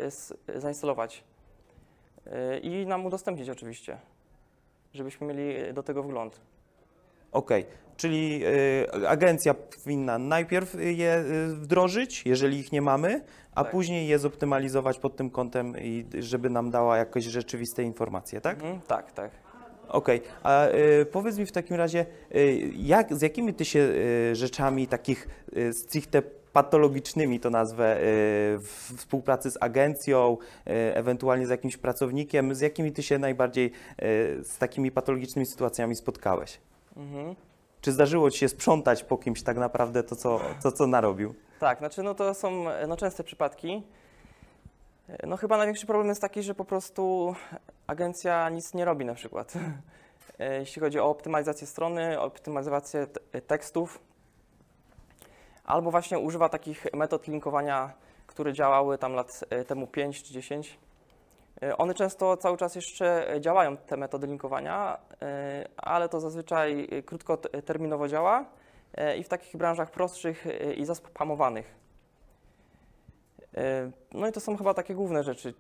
y, 0.50 0.60
zainstalować 0.62 1.24
y, 2.27 2.60
i 2.60 2.86
nam 2.86 3.05
udostępnić 3.05 3.50
oczywiście, 3.50 3.98
żebyśmy 4.93 5.27
mieli 5.27 5.74
do 5.74 5.84
tego 5.84 6.03
wgląd. 6.03 6.41
Okej, 7.31 7.65
czyli 7.98 8.41
y, 8.46 9.08
agencja 9.08 9.53
powinna 9.53 10.17
najpierw 10.17 10.75
je 10.79 11.17
y, 11.17 11.55
wdrożyć, 11.55 12.24
jeżeli 12.25 12.60
ich 12.60 12.72
nie 12.72 12.81
mamy, 12.81 13.24
a 13.55 13.63
Tak. 13.63 13.72
później 13.72 14.08
je 14.08 14.20
zoptymalizować 14.20 15.00
pod 15.00 15.15
tym 15.15 15.29
kątem, 15.29 15.77
i 15.77 16.05
żeby 16.20 16.50
nam 16.50 16.72
dała 16.72 16.98
jakieś 16.98 17.25
rzeczywiste 17.25 17.84
informacje, 17.84 18.41
tak? 18.41 18.55
Mhm, 18.55 18.81
tak, 18.81 19.12
tak. 19.12 19.31
Okej, 19.91 20.21
a 20.43 20.67
y, 20.67 21.05
powiedz 21.05 21.38
mi 21.38 21.45
w 21.45 21.51
takim 21.51 21.75
razie, 21.75 22.05
y, 22.36 22.71
jak, 22.75 23.13
z 23.13 23.21
jakimi 23.21 23.53
ty 23.53 23.65
się 23.65 23.79
y, 23.79 24.36
rzeczami 24.36 24.88
takich 24.88 25.27
y, 25.57 25.74
stricte 25.74 26.21
patologicznymi 26.53 27.39
to 27.39 27.50
nazwę, 27.50 27.98
y, 27.98 28.01
w 28.60 28.93
współpracy 28.98 29.51
z 29.51 29.57
agencją, 29.62 30.38
y, 30.67 30.71
ewentualnie 30.95 31.48
z 31.48 31.50
jakimś 31.50 31.77
pracownikiem, 31.77 32.55
z 32.55 32.62
jakimi 32.62 32.91
ty 32.91 33.03
się 33.03 33.19
najbardziej 33.19 33.65
y, 33.65 33.71
z 34.43 34.57
takimi 34.57 34.91
patologicznymi 34.91 35.45
sytuacjami 35.45 35.95
spotkałeś? 35.95 36.60
Mhm. 36.98 37.36
Czy 37.81 37.91
zdarzyło 37.91 38.31
ci 38.31 38.39
się 38.39 38.50
sprzątać 38.50 39.03
po 39.03 39.17
kimś 39.17 39.43
tak 39.43 39.57
naprawdę 39.57 40.03
to, 40.03 40.15
co, 40.15 40.41
to, 40.63 40.71
co 40.71 40.88
narobił? 40.88 41.33
Tak, 41.60 41.77
znaczy 41.77 42.03
no 42.03 42.13
to 42.13 42.33
są 42.33 42.65
no, 42.88 42.98
częste 42.98 43.24
przypadki. 43.24 43.83
No 45.27 45.38
chyba 45.38 45.57
największy 45.57 45.86
problem 45.86 46.07
jest 46.07 46.21
taki, 46.21 46.43
że 46.43 46.55
po 46.55 46.65
prostu 46.65 47.36
agencja 47.91 48.50
nic 48.50 48.74
nie 48.74 48.86
robi 48.86 49.05
na 49.05 49.13
przykład. 49.13 49.53
E, 50.39 50.60
Jeśli 50.60 50.81
chodzi 50.81 51.00
o 51.00 51.10
optymalizację 51.10 51.67
strony, 51.67 52.19
optymalizację 52.19 53.07
te- 53.07 53.41
tekstów, 53.41 54.00
albo 55.65 55.91
właśnie 55.91 56.19
używa 56.19 56.50
takich 56.50 56.93
metod 56.93 57.27
linkowania, 57.27 57.93
które 58.27 58.53
działały 58.53 58.98
tam 58.98 59.13
lat 59.13 59.45
e, 59.50 59.65
temu 59.65 59.88
5 59.88 60.24
czy 60.24 60.33
10. 60.33 60.79
E, 61.62 61.77
One 61.77 61.93
często 61.93 62.38
cały 62.38 62.57
czas 62.57 62.75
jeszcze 62.75 63.36
działają, 63.39 63.77
te 63.77 63.98
metody 63.98 64.27
linkowania, 64.27 64.98
ale 65.77 66.10
to 66.10 66.19
zazwyczaj 66.19 66.88
krótkoterminowo 67.05 68.07
działa 68.07 68.45
i 69.17 69.24
w 69.24 69.29
takich 69.29 69.57
branżach 69.57 69.91
prostszych 69.91 70.45
i 70.77 70.86
zaspamowanych. 70.86 71.75
No 74.12 74.27
i 74.27 74.31
to 74.31 74.39
są 74.39 74.57
chyba 74.57 74.74
takie 74.74 74.95
główne 74.95 75.24
rzeczy, 75.24 75.53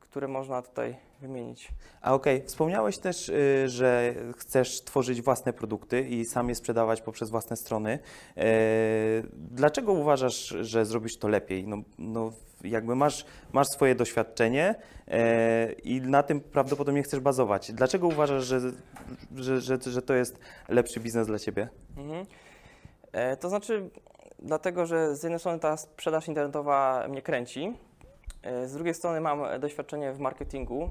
które 0.00 0.28
można 0.28 0.62
tutaj 0.62 0.96
wymienić. 1.20 1.68
A 2.02 2.14
okej, 2.14 2.42
wspomniałeś 2.46 2.98
też, 2.98 3.28
y, 3.28 3.68
że 3.68 4.14
chcesz 4.36 4.82
tworzyć 4.84 5.22
własne 5.22 5.52
produkty 5.52 6.00
i 6.08 6.24
sam 6.24 6.48
je 6.48 6.54
sprzedawać 6.54 7.00
poprzez 7.00 7.30
własne 7.30 7.56
strony. 7.56 7.98
E, 8.36 8.42
Dlaczego 9.32 9.92
uważasz, 9.92 10.54
że 10.60 10.84
zrobisz 10.84 11.16
to 11.18 11.28
lepiej? 11.28 11.66
No, 11.68 11.76
no 11.98 12.32
jakby 12.64 12.94
masz, 12.96 13.24
masz 13.52 13.68
swoje 13.68 13.94
doświadczenie 13.94 14.74
e, 15.08 15.72
i 15.72 16.00
na 16.00 16.22
tym 16.22 16.40
prawdopodobnie 16.40 17.02
chcesz 17.02 17.20
bazować. 17.20 17.72
Dlaczego 17.72 18.06
uważasz, 18.06 18.44
że, 18.44 18.60
że, 19.36 19.60
że, 19.60 19.78
że 19.86 20.02
to 20.02 20.14
jest 20.14 20.38
lepszy 20.68 21.00
biznes 21.00 21.26
dla 21.26 21.38
ciebie? 21.38 21.68
Mhm. 21.96 22.26
E, 23.12 23.36
To 23.36 23.48
znaczy, 23.48 23.90
dlatego, 24.38 24.86
że 24.86 25.16
z 25.16 25.22
jednej 25.22 25.38
strony 25.40 25.58
ta 25.58 25.76
sprzedaż 25.76 26.28
internetowa 26.28 27.06
mnie 27.08 27.22
kręci, 27.22 27.72
e, 28.42 28.68
z 28.68 28.72
drugiej 28.72 28.94
strony 28.94 29.20
mam 29.20 29.60
doświadczenie 29.60 30.12
w 30.12 30.18
marketingu, 30.18 30.90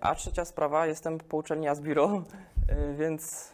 a 0.00 0.14
trzecia 0.14 0.44
sprawa, 0.44 0.86
jestem 0.86 1.18
po 1.18 1.36
uczelni 1.36 1.68
Asbiro, 1.68 2.06
e, 2.68 2.94
więc 2.94 3.52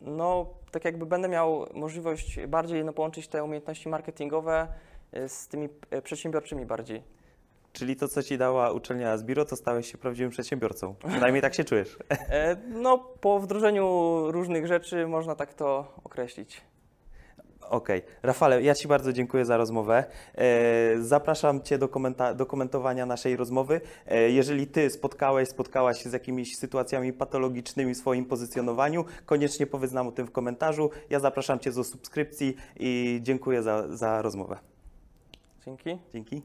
no, 0.00 0.46
tak 0.70 0.84
jakby 0.84 1.06
będę 1.06 1.28
miał 1.28 1.66
możliwość 1.74 2.40
bardziej 2.48 2.84
no, 2.84 2.92
połączyć 2.92 3.28
te 3.28 3.44
umiejętności 3.44 3.88
marketingowe 3.88 4.68
e, 5.12 5.28
z 5.28 5.48
tymi 5.48 5.68
e, 5.90 6.02
przedsiębiorczymi 6.02 6.66
bardziej. 6.66 7.02
Czyli 7.72 7.96
to, 7.96 8.08
co 8.08 8.22
ci 8.22 8.38
dała 8.38 8.72
uczelnia 8.72 9.10
Asbiro, 9.10 9.44
to 9.44 9.56
stałeś 9.56 9.92
się 9.92 9.98
prawdziwym 9.98 10.30
przedsiębiorcą. 10.30 10.94
Przynajmniej 11.08 11.42
tak 11.42 11.54
się 11.54 11.64
czujesz. 11.64 11.98
E, 12.10 12.56
No, 12.68 12.98
po 12.98 13.40
wdrożeniu 13.40 13.86
różnych 14.32 14.66
rzeczy 14.66 15.06
można 15.06 15.34
tak 15.34 15.54
to 15.54 15.92
określić. 16.04 16.60
Okej. 17.70 18.02
Rafale, 18.22 18.62
ja 18.62 18.74
Ci 18.74 18.88
bardzo 18.88 19.12
dziękuję 19.12 19.44
za 19.44 19.56
rozmowę. 19.56 20.04
E, 20.34 21.00
zapraszam 21.00 21.62
Cię 21.62 21.78
do, 21.78 21.88
komenta- 21.88 22.34
do 22.34 22.46
komentowania 22.46 23.06
naszej 23.06 23.36
rozmowy. 23.36 23.80
E, 24.06 24.30
jeżeli 24.30 24.66
Ty 24.66 24.90
spotkałeś, 24.90 25.48
spotkałaś 25.48 26.02
się 26.02 26.10
z 26.10 26.12
jakimiś 26.12 26.56
sytuacjami 26.56 27.12
patologicznymi 27.12 27.94
w 27.94 27.98
swoim 27.98 28.24
pozycjonowaniu, 28.24 29.04
koniecznie 29.26 29.66
powiedz 29.66 29.92
nam 29.92 30.08
o 30.08 30.12
tym 30.12 30.26
w 30.26 30.32
komentarzu. 30.32 30.90
Ja 31.10 31.20
zapraszam 31.20 31.58
Cię 31.58 31.72
do 31.72 31.84
subskrypcji 31.84 32.56
i 32.80 33.20
dziękuję 33.22 33.62
za, 33.62 33.96
za 33.96 34.22
rozmowę. 34.22 34.58
Dzięki. 35.66 35.98
Dzięki. 36.12 36.42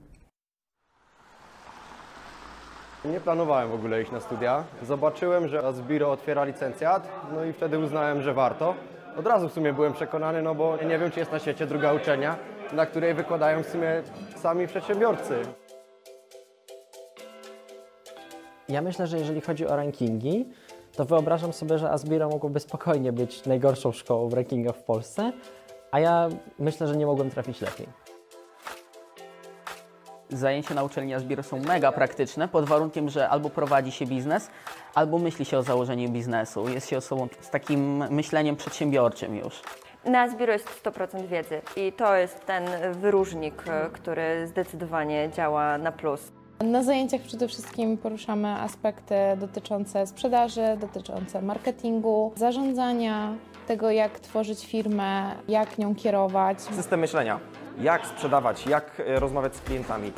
Nie 3.06 3.20
planowałem 3.20 3.72
w 3.72 3.74
ogóle 3.74 4.02
iść 4.02 4.12
na 4.12 4.20
studia. 4.20 4.64
Zobaczyłem, 4.84 5.48
że 5.48 5.68
Asbiro 5.68 6.12
otwiera 6.12 6.44
licencjat, 6.44 7.08
no 7.34 7.46
i 7.46 7.54
wtedy 7.54 7.80
uznałem, 7.80 8.22
że 8.22 8.34
warto. 8.34 8.76
Od 9.18 9.28
razu 9.28 9.50
w 9.50 9.54
sumie 9.54 9.74
byłem 9.74 9.94
przekonany, 9.94 10.42
no 10.42 10.56
bo 10.56 10.78
nie 10.78 11.00
wiem, 11.00 11.12
czy 11.12 11.20
jest 11.20 11.32
na 11.32 11.40
świecie 11.40 11.66
druga 11.66 11.94
uczelnia, 11.94 12.36
na 12.74 12.86
której 12.86 13.14
wykładają 13.14 13.64
w 13.64 13.68
sumie 13.68 14.04
sami 14.36 14.68
przedsiębiorcy. 14.68 15.42
Ja 18.70 18.82
myślę, 18.82 19.08
że 19.08 19.18
jeżeli 19.18 19.42
chodzi 19.42 19.68
o 19.68 19.76
rankingi, 19.76 20.46
to 20.96 21.06
wyobrażam 21.06 21.54
sobie, 21.54 21.78
że 21.78 21.92
Asbiro 21.92 22.30
mogłoby 22.30 22.60
spokojnie 22.60 23.14
być 23.14 23.46
najgorszą 23.46 23.92
szkołą 23.92 24.30
w 24.30 24.34
rankingach 24.34 24.76
w 24.76 24.84
Polsce, 24.84 25.32
a 25.92 26.00
ja 26.00 26.30
myślę, 26.60 26.88
że 26.88 26.98
nie 26.98 27.06
mogłem 27.06 27.30
trafić 27.30 27.62
lepiej. 27.62 27.88
Zajęcia 30.32 30.74
na 30.74 30.84
uczelni 30.84 31.14
Asbiro 31.14 31.44
są 31.44 31.60
mega 31.60 31.92
praktyczne, 31.92 32.48
pod 32.48 32.66
warunkiem, 32.66 33.10
że 33.10 33.30
albo 33.30 33.50
prowadzi 33.50 33.92
się 33.92 34.06
biznes, 34.06 34.50
albo 34.96 35.20
myśli 35.20 35.46
się 35.46 35.58
o 35.58 35.64
założeniu 35.64 36.10
biznesu. 36.10 36.70
Jest 36.70 36.90
się 36.90 36.98
osobą 36.98 37.28
z 37.42 37.50
takim 37.50 37.98
myśleniem 38.14 38.56
przedsiębiorczym 38.56 39.36
już. 39.36 39.62
Na 40.06 40.30
Zbiro 40.30 40.54
jest 40.54 40.84
100% 40.84 41.28
wiedzy 41.28 41.62
i 41.76 41.92
to 41.92 42.16
jest 42.16 42.46
ten 42.46 42.64
wyróżnik, 42.94 43.64
e, 43.68 43.90
który 43.94 44.48
zdecydowanie 44.48 45.30
działa 45.36 45.78
na 45.78 45.92
plus. 45.92 46.32
Na 46.64 46.84
zajęciach 46.84 47.22
przede 47.22 47.48
wszystkim 47.48 47.98
poruszamy 47.98 48.48
aspekty 48.48 49.16
dotyczące 49.38 50.08
sprzedaży, 50.08 50.78
dotyczące 50.80 51.42
marketingu, 51.42 52.32
zarządzania, 52.36 53.34
tego 53.68 53.92
jak 53.92 54.20
tworzyć 54.20 54.66
firmę, 54.66 55.36
jak 55.48 55.78
nią 55.78 55.96
kierować, 55.96 56.62
System 56.62 57.00
myślenia. 57.00 57.40
Jak 57.82 58.06
sprzedawać, 58.08 58.68
jak 58.68 59.00
e, 59.00 59.20
rozmawiać 59.20 59.56
z 59.56 59.62
klientami. 59.62 60.12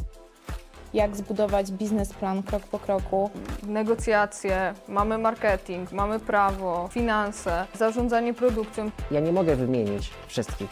jak 0.94 1.16
zbudować 1.16 1.72
biznesplan 1.72 2.44
krok 2.44 2.64
po 2.64 2.80
kroku. 2.80 3.30
negocjacje, 3.68 4.74
mamy 4.88 5.18
marketing, 5.18 5.92
mamy 5.92 6.20
prawo, 6.20 6.90
finanse, 6.92 7.66
zarządzanie 7.74 8.34
produkcją. 8.34 8.92
Ja 9.12 9.20
nie 9.20 9.32
mogę 9.32 9.56
wymienić 9.56 10.10
wszystkich 10.28 10.70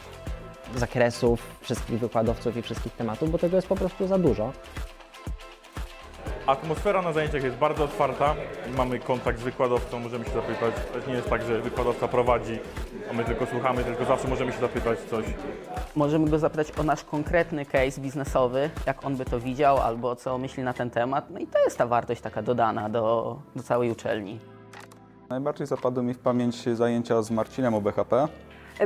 zakresów, 0.75 1.41
wszystkich 1.62 2.00
wykładowców 2.00 2.57
i 2.57 2.62
wszystkich 2.62 2.93
tematów, 2.93 3.31
bo 3.31 3.38
tego 3.38 3.55
jest 3.55 3.67
po 3.67 3.75
prostu 3.75 4.07
za 4.07 4.17
dużo. 4.17 4.51
Atmosfera 6.48 7.01
na 7.01 7.13
zajęciach 7.13 7.43
jest 7.43 7.57
bardzo 7.57 7.83
otwarta. 7.83 8.36
Mamy 8.77 9.00
kontakt 9.00 9.39
z 9.39 9.43
wykładowcą, 9.43 10.00
możemy 10.00 10.25
się 10.25 10.31
zapytać. 10.31 10.74
To 10.93 11.10
nie 11.10 11.15
jest 11.15 11.29
tak, 11.29 11.43
że 11.43 11.62
wykładowca 11.62 12.07
prowadzi, 12.07 12.60
a 13.12 13.13
my 13.13 13.24
tylko 13.24 13.45
słuchamy, 13.45 13.83
tylko 13.83 14.05
zawsze 14.05 14.27
możemy 14.27 14.51
się 14.51 14.60
zapytać 14.60 15.00
coś. 15.00 15.25
Możemy 15.95 16.29
go 16.29 16.39
zapytać 16.39 16.79
o 16.79 16.83
nasz 16.83 17.03
konkretny 17.03 17.65
case 17.65 18.01
biznesowy, 18.01 18.69
jak 18.86 19.05
on 19.05 19.15
by 19.15 19.25
to 19.25 19.39
widział, 19.39 19.77
albo 19.77 20.15
co 20.15 20.38
myśli 20.38 20.63
na 20.63 20.74
ten 20.74 20.89
temat. 20.89 21.29
No 21.29 21.39
i 21.39 21.48
to 21.48 21.60
jest 21.63 21.77
ta 21.77 21.88
wartość 21.88 22.21
taka 22.21 22.41
dodana 22.41 22.89
do, 22.89 23.38
do 23.55 23.63
całej 23.63 23.91
uczelni. 23.91 24.39
Najbardziej 25.29 25.67
zapadły 25.67 26.03
mi 26.03 26.13
w 26.13 26.19
pamięć 26.19 26.69
zajęcia 26.69 27.21
z 27.21 27.31
Marcinem 27.31 27.75
o 27.75 27.81
BHP. 27.81 28.27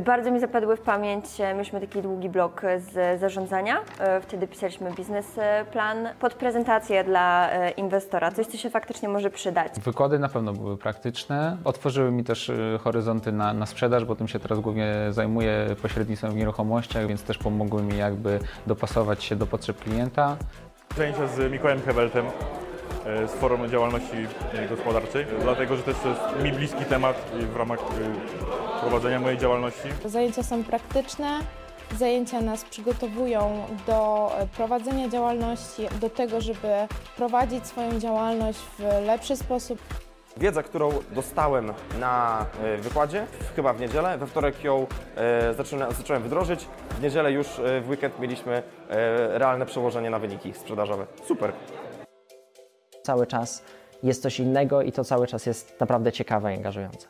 Bardzo 0.05 0.31
mi 0.31 0.39
zapadły 0.39 0.77
w 0.77 0.81
pamięć, 0.81 1.25
e, 1.39 1.53
mieliśmy 1.53 1.81
taki 1.81 2.01
długi 2.01 2.29
blok 2.29 2.61
z 2.77 3.19
zarządzania, 3.19 3.77
e, 3.99 4.21
wtedy 4.21 4.47
pisaliśmy 4.47 4.91
biznesplan 4.91 6.09
pod 6.19 6.33
prezentację 6.33 7.03
dla 7.03 7.51
e, 7.51 7.71
inwestora, 7.71 8.31
coś 8.31 8.47
co 8.47 8.57
się 8.57 8.69
faktycznie 8.69 9.09
może 9.09 9.29
przydać. 9.29 9.79
Wykłady 9.79 10.19
na 10.19 10.29
pewno 10.29 10.53
były 10.53 10.77
praktyczne. 10.77 11.57
Otworzyły 11.63 12.11
mi 12.11 12.23
też 12.23 12.51
horyzonty 12.79 13.31
na, 13.31 13.53
na 13.53 13.65
sprzedaż, 13.65 14.05
bo 14.05 14.15
tym 14.15 14.27
się 14.27 14.39
teraz 14.39 14.59
głównie 14.59 14.93
zajmuję 15.09 15.75
pośrednictwem 15.81 16.31
w 16.31 16.35
nieruchomościach, 16.35 17.07
więc 17.07 17.23
też 17.23 17.37
pomogły 17.37 17.83
mi 17.83 17.97
jakby 17.97 18.39
dopasować 18.67 19.23
się 19.23 19.35
do 19.35 19.45
potrzeb 19.45 19.79
klienta. 19.79 20.37
Zajęcia 20.97 21.27
z 21.27 21.51
Mikołajem 21.51 21.81
Heweltem 21.81 22.25
e, 22.25 22.64
z 23.05 23.31
Forum 23.31 23.69
Działalności 23.69 24.27
e, 24.53 24.67
Gospodarczej, 24.67 25.25
dlatego 25.41 25.75
że 25.75 25.83
też 25.83 25.95
to 26.03 26.09
jest 26.09 26.21
mi 26.43 26.51
bliski 26.51 26.85
temat 26.85 27.15
w 27.53 27.55
ramach 27.55 27.79
e, 27.79 28.79
prowadzenia 28.81 29.19
mojej 29.19 29.37
działalności. 29.37 29.89
Zajęcia 30.05 30.43
są 30.43 30.63
praktyczne, 30.63 31.39
zajęcia 31.97 32.41
nas 32.41 32.63
przygotowują 32.63 33.65
do 33.87 34.31
e, 34.37 34.47
prowadzenia 34.47 35.09
działalności, 35.09 35.87
do 36.01 36.09
tego, 36.09 36.41
żeby 36.41 36.67
prowadzić 37.17 37.67
swoją 37.67 37.99
działalność 37.99 38.59
w 38.59 39.05
lepszy 39.05 39.35
sposób. 39.35 39.79
Wiedza, 40.37 40.63
którą 40.63 40.89
dostałem 41.11 41.73
na 41.99 42.45
e, 42.63 42.77
wykładzie, 42.77 43.25
chyba 43.55 43.73
w 43.73 43.79
niedzielę, 43.79 44.17
we 44.17 44.27
wtorek 44.27 44.63
ją 44.63 44.87
e, 45.15 45.53
zaczyna, 45.53 45.91
zacząłem 45.91 46.23
wdrożyć. 46.23 46.67
W 46.89 47.01
niedzielę 47.01 47.31
już 47.31 47.59
e, 47.59 47.81
w 47.81 47.89
weekend 47.89 48.19
mieliśmy 48.19 48.63
e, 48.89 49.39
realne 49.39 49.65
przełożenie 49.65 50.09
na 50.09 50.19
wyniki 50.19 50.53
sprzedażowe. 50.53 51.05
Super. 51.25 51.51
Cały 53.05 53.27
czas 53.27 53.63
jest 54.03 54.21
coś 54.21 54.39
innego 54.39 54.81
i 54.81 54.91
to 54.91 55.03
cały 55.03 55.27
czas 55.27 55.45
jest 55.45 55.79
naprawdę 55.79 56.11
ciekawe 56.11 56.53
i 56.53 56.57
angażujące. 56.57 57.07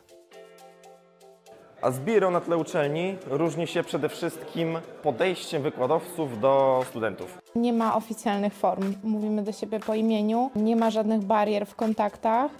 A 1.82 1.90
Zbiro 1.90 2.30
na 2.30 2.40
tle 2.40 2.56
uczelni 2.56 3.16
różni 3.26 3.66
się 3.66 3.82
przede 3.82 4.08
wszystkim 4.08 4.78
podejściem 5.02 5.62
wykładowców 5.62 6.40
do 6.40 6.84
studentów. 6.88 7.38
Nie 7.54 7.72
ma 7.72 7.96
oficjalnych 7.96 8.52
form, 8.52 8.94
mówimy 9.02 9.42
do 9.42 9.52
siebie 9.52 9.80
po 9.80 9.94
imieniu, 9.94 10.50
nie 10.56 10.76
ma 10.76 10.90
żadnych 10.90 11.20
barier 11.24 11.66
w 11.66 11.74
kontaktach. 11.74 12.50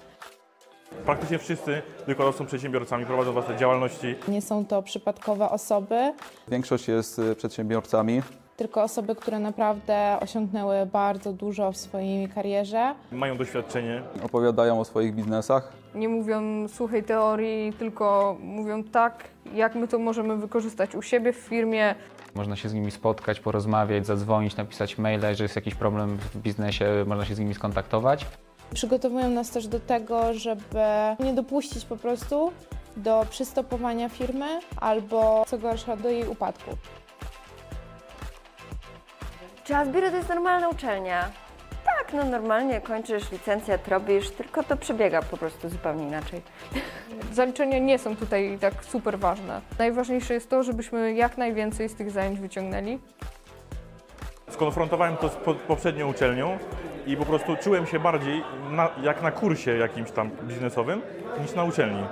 Praktycznie 1.05 1.38
wszyscy 1.38 1.83
wykładowcy 2.07 2.38
są 2.38 2.46
przedsiębiorcami, 2.46 3.07
prowadzą 3.07 3.33
własne 3.33 3.57
działalności. 3.57 4.14
Nie 4.29 4.42
są 4.42 4.66
to 4.66 4.83
przypadkowe 4.83 5.51
osoby, 5.51 6.12
Większość 6.49 6.88
jest 6.88 7.18
y, 7.18 7.37
przedsiębiorcami. 7.37 8.22
Tylko 8.57 8.83
osoby, 8.83 9.14
które 9.14 9.38
naprawdę 9.38 10.16
osiągnęły 10.21 10.87
bardzo 10.87 11.33
dużo 11.33 11.73
w 11.73 11.77
swojej 11.77 12.29
karierze. 12.29 12.95
Mają 13.12 13.37
doświadczenie, 13.37 14.03
Opowiadają 14.23 14.81
o 14.81 14.85
swoich 14.85 15.14
biznesach. 15.14 15.73
Nie 15.95 16.09
mówią 16.09 16.69
suchej 16.69 17.03
teorii, 17.05 17.73
tylko 17.73 18.37
mówią 18.40 18.85
tak, 18.85 19.25
jak 19.55 19.75
my 19.75 19.88
to 19.88 19.99
możemy 19.99 20.37
wykorzystać 20.37 20.95
u 20.95 21.03
siebie 21.03 21.33
w 21.33 21.37
firmie. 21.37 21.95
Można 22.35 22.57
się 22.57 22.69
z 22.69 22.75
nimi 22.75 22.90
spotkać, 22.90 23.40
porozmawiać, 23.40 24.07
zadzwonić, 24.07 24.57
napisać 24.57 24.99
maila, 24.99 25.29
jeżeli 25.29 25.45
jest 25.45 25.57
jakiś 25.57 25.75
problem 25.75 26.16
w 26.16 26.37
biznesie, 26.37 27.05
można 27.07 27.25
się 27.25 27.35
z 27.35 27.38
nimi 27.38 27.55
skontaktować. 27.55 28.27
Przygotowują 28.75 29.31
nas 29.31 29.51
też 29.51 29.66
do 29.69 29.81
tego, 29.81 30.35
żeby 30.35 30.81
nie 31.21 31.33
dopuścić 31.33 31.85
po 31.85 31.97
prostu 31.97 32.53
do 32.97 33.27
przystopowania 33.31 34.09
firmy 34.09 34.61
albo 34.81 35.45
co 35.47 35.59
gorsza 35.59 35.97
do 35.97 36.09
jej 36.11 36.29
upadku. 36.29 36.71
Czy 39.66 39.76
Asbiro 39.76 40.11
to 40.11 40.16
jest 40.16 40.29
normalna 40.29 40.68
uczelnia? 40.68 41.31
Tak, 41.85 42.12
no 42.12 42.24
normalnie 42.24 42.81
kończysz 42.81 43.33
licencjat, 43.33 43.88
robisz, 43.88 44.31
tylko 44.31 44.62
to 44.62 44.76
przebiega 44.76 45.22
po 45.22 45.37
prostu 45.37 45.68
zupełnie 45.68 46.07
inaczej. 46.07 46.42
Zaliczenia 47.33 47.79
nie 47.79 47.98
są 47.98 48.16
tutaj 48.16 48.59
tak 48.61 48.85
super 48.85 49.18
ważne. 49.18 49.61
Najważniejsze 49.79 50.35
jest 50.35 50.50
to, 50.50 50.62
żebyśmy 50.62 51.14
jak 51.14 51.38
najwięcej 51.38 51.88
z 51.88 51.94
tych 51.94 52.11
zajęć 52.11 52.40
wyciągnęli. 52.40 52.98
Skonfrontowałem 54.50 55.16
to 55.16 55.29
z 55.29 55.35
po, 55.35 55.55
poprzednią 55.55 56.11
uczelnią 56.11 56.59
i 57.07 57.16
po 57.16 57.24
prostu 57.24 57.57
czułem 57.57 57.87
się 57.87 57.98
bardziej 57.98 58.44
na, 58.70 58.90
jak 59.02 59.22
na 59.22 59.31
kursie 59.31 59.76
jakimś 59.76 60.11
tam 60.11 60.31
biznesowym 60.31 61.02
niż 61.42 61.55
na 61.55 61.64
uczelni. 61.64 62.02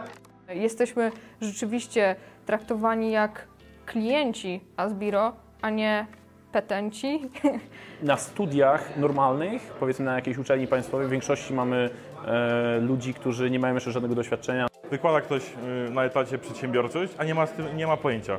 Jesteśmy 0.48 1.12
rzeczywiście 1.40 2.16
traktowani 2.46 3.10
jak 3.10 3.46
klienci 3.86 4.60
Asbiro, 4.76 5.32
a 5.62 5.70
nie 5.70 6.06
petenci. 6.54 7.20
Na 8.02 8.16
studiach 8.16 8.96
normalnych, 8.96 9.62
powiedzmy 9.80 10.04
na 10.04 10.14
jakiejś 10.14 10.38
uczelni 10.38 10.66
państwowej, 10.66 11.06
w 11.06 11.10
większości 11.10 11.54
mamy 11.54 11.90
e, 12.26 12.80
ludzi, 12.80 13.14
którzy 13.14 13.50
nie 13.50 13.58
mają 13.58 13.74
jeszcze 13.74 13.92
żadnego 13.92 14.14
doświadczenia. 14.14 14.66
Wykłada 14.90 15.20
ktoś 15.20 15.42
y, 15.42 15.90
na 15.90 16.04
etacie 16.04 16.38
przedsiębiorczość, 16.38 17.12
a 17.18 17.24
nie 17.24 17.34
ma, 17.34 17.46
z 17.46 17.52
tym, 17.52 17.76
nie 17.76 17.86
ma 17.86 17.96
pojęcia. 17.96 18.38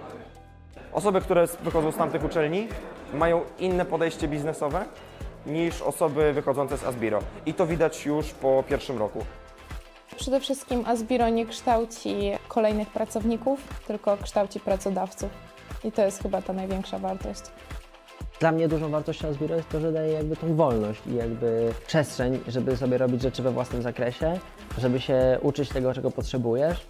Osoby, 0.93 1.21
które 1.21 1.47
wychodzą 1.63 1.91
z 1.91 1.97
tamtych 1.97 2.23
uczelni, 2.25 2.67
mają 3.13 3.41
inne 3.59 3.85
podejście 3.85 4.27
biznesowe 4.27 4.85
niż 5.45 5.81
osoby 5.81 6.33
wychodzące 6.33 6.77
z 6.77 6.83
Asbiro. 6.83 7.19
I 7.45 7.53
to 7.53 7.67
widać 7.67 8.05
już 8.05 8.31
po 8.31 8.63
pierwszym 8.69 8.97
roku. 8.97 9.25
Przede 10.17 10.39
wszystkim 10.39 10.83
Asbiro 10.85 11.29
nie 11.29 11.45
kształci 11.45 12.31
kolejnych 12.47 12.89
pracowników, 12.89 13.59
tylko 13.87 14.17
kształci 14.17 14.59
pracodawców. 14.59 15.29
I 15.83 15.91
to 15.91 16.01
jest 16.05 16.21
chyba 16.21 16.41
ta 16.41 16.53
największa 16.53 16.99
wartość. 16.99 17.41
Dla 18.39 18.51
mnie 18.51 18.67
dużą 18.67 18.89
wartością 18.89 19.27
Asbiro 19.27 19.55
jest 19.55 19.69
to, 19.69 19.79
że 19.79 19.91
daje 19.91 20.13
jakby 20.13 20.35
tą 20.35 20.55
wolność 20.55 21.01
i 21.07 21.15
jakby 21.15 21.73
przestrzeń, 21.87 22.39
żeby 22.47 22.77
sobie 22.77 22.97
robić 22.97 23.21
rzeczy 23.21 23.43
we 23.43 23.51
własnym 23.51 23.81
zakresie, 23.81 24.39
żeby 24.77 24.99
się 24.99 25.39
uczyć 25.41 25.69
tego, 25.69 25.93
czego 25.93 26.11
potrzebujesz. 26.11 26.87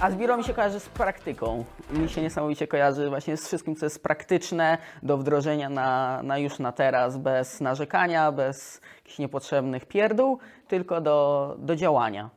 A 0.00 0.10
Zbiro 0.10 0.36
mi 0.36 0.44
się 0.44 0.54
kojarzy 0.54 0.80
z 0.80 0.88
praktyką. 0.88 1.64
Mi 1.90 2.08
się 2.08 2.22
niesamowicie 2.22 2.66
kojarzy 2.66 3.08
właśnie 3.08 3.36
z 3.36 3.46
wszystkim, 3.46 3.76
co 3.76 3.86
jest 3.86 4.02
praktyczne 4.02 4.78
do 5.02 5.18
wdrożenia 5.18 5.68
na, 5.68 6.20
na 6.22 6.38
już 6.38 6.58
na 6.58 6.72
teraz, 6.72 7.16
bez 7.16 7.60
narzekania, 7.60 8.32
bez 8.32 8.80
jakichś 8.96 9.18
niepotrzebnych 9.18 9.86
pierdół, 9.86 10.38
tylko 10.68 11.00
do, 11.00 11.56
do 11.58 11.76
działania. 11.76 12.30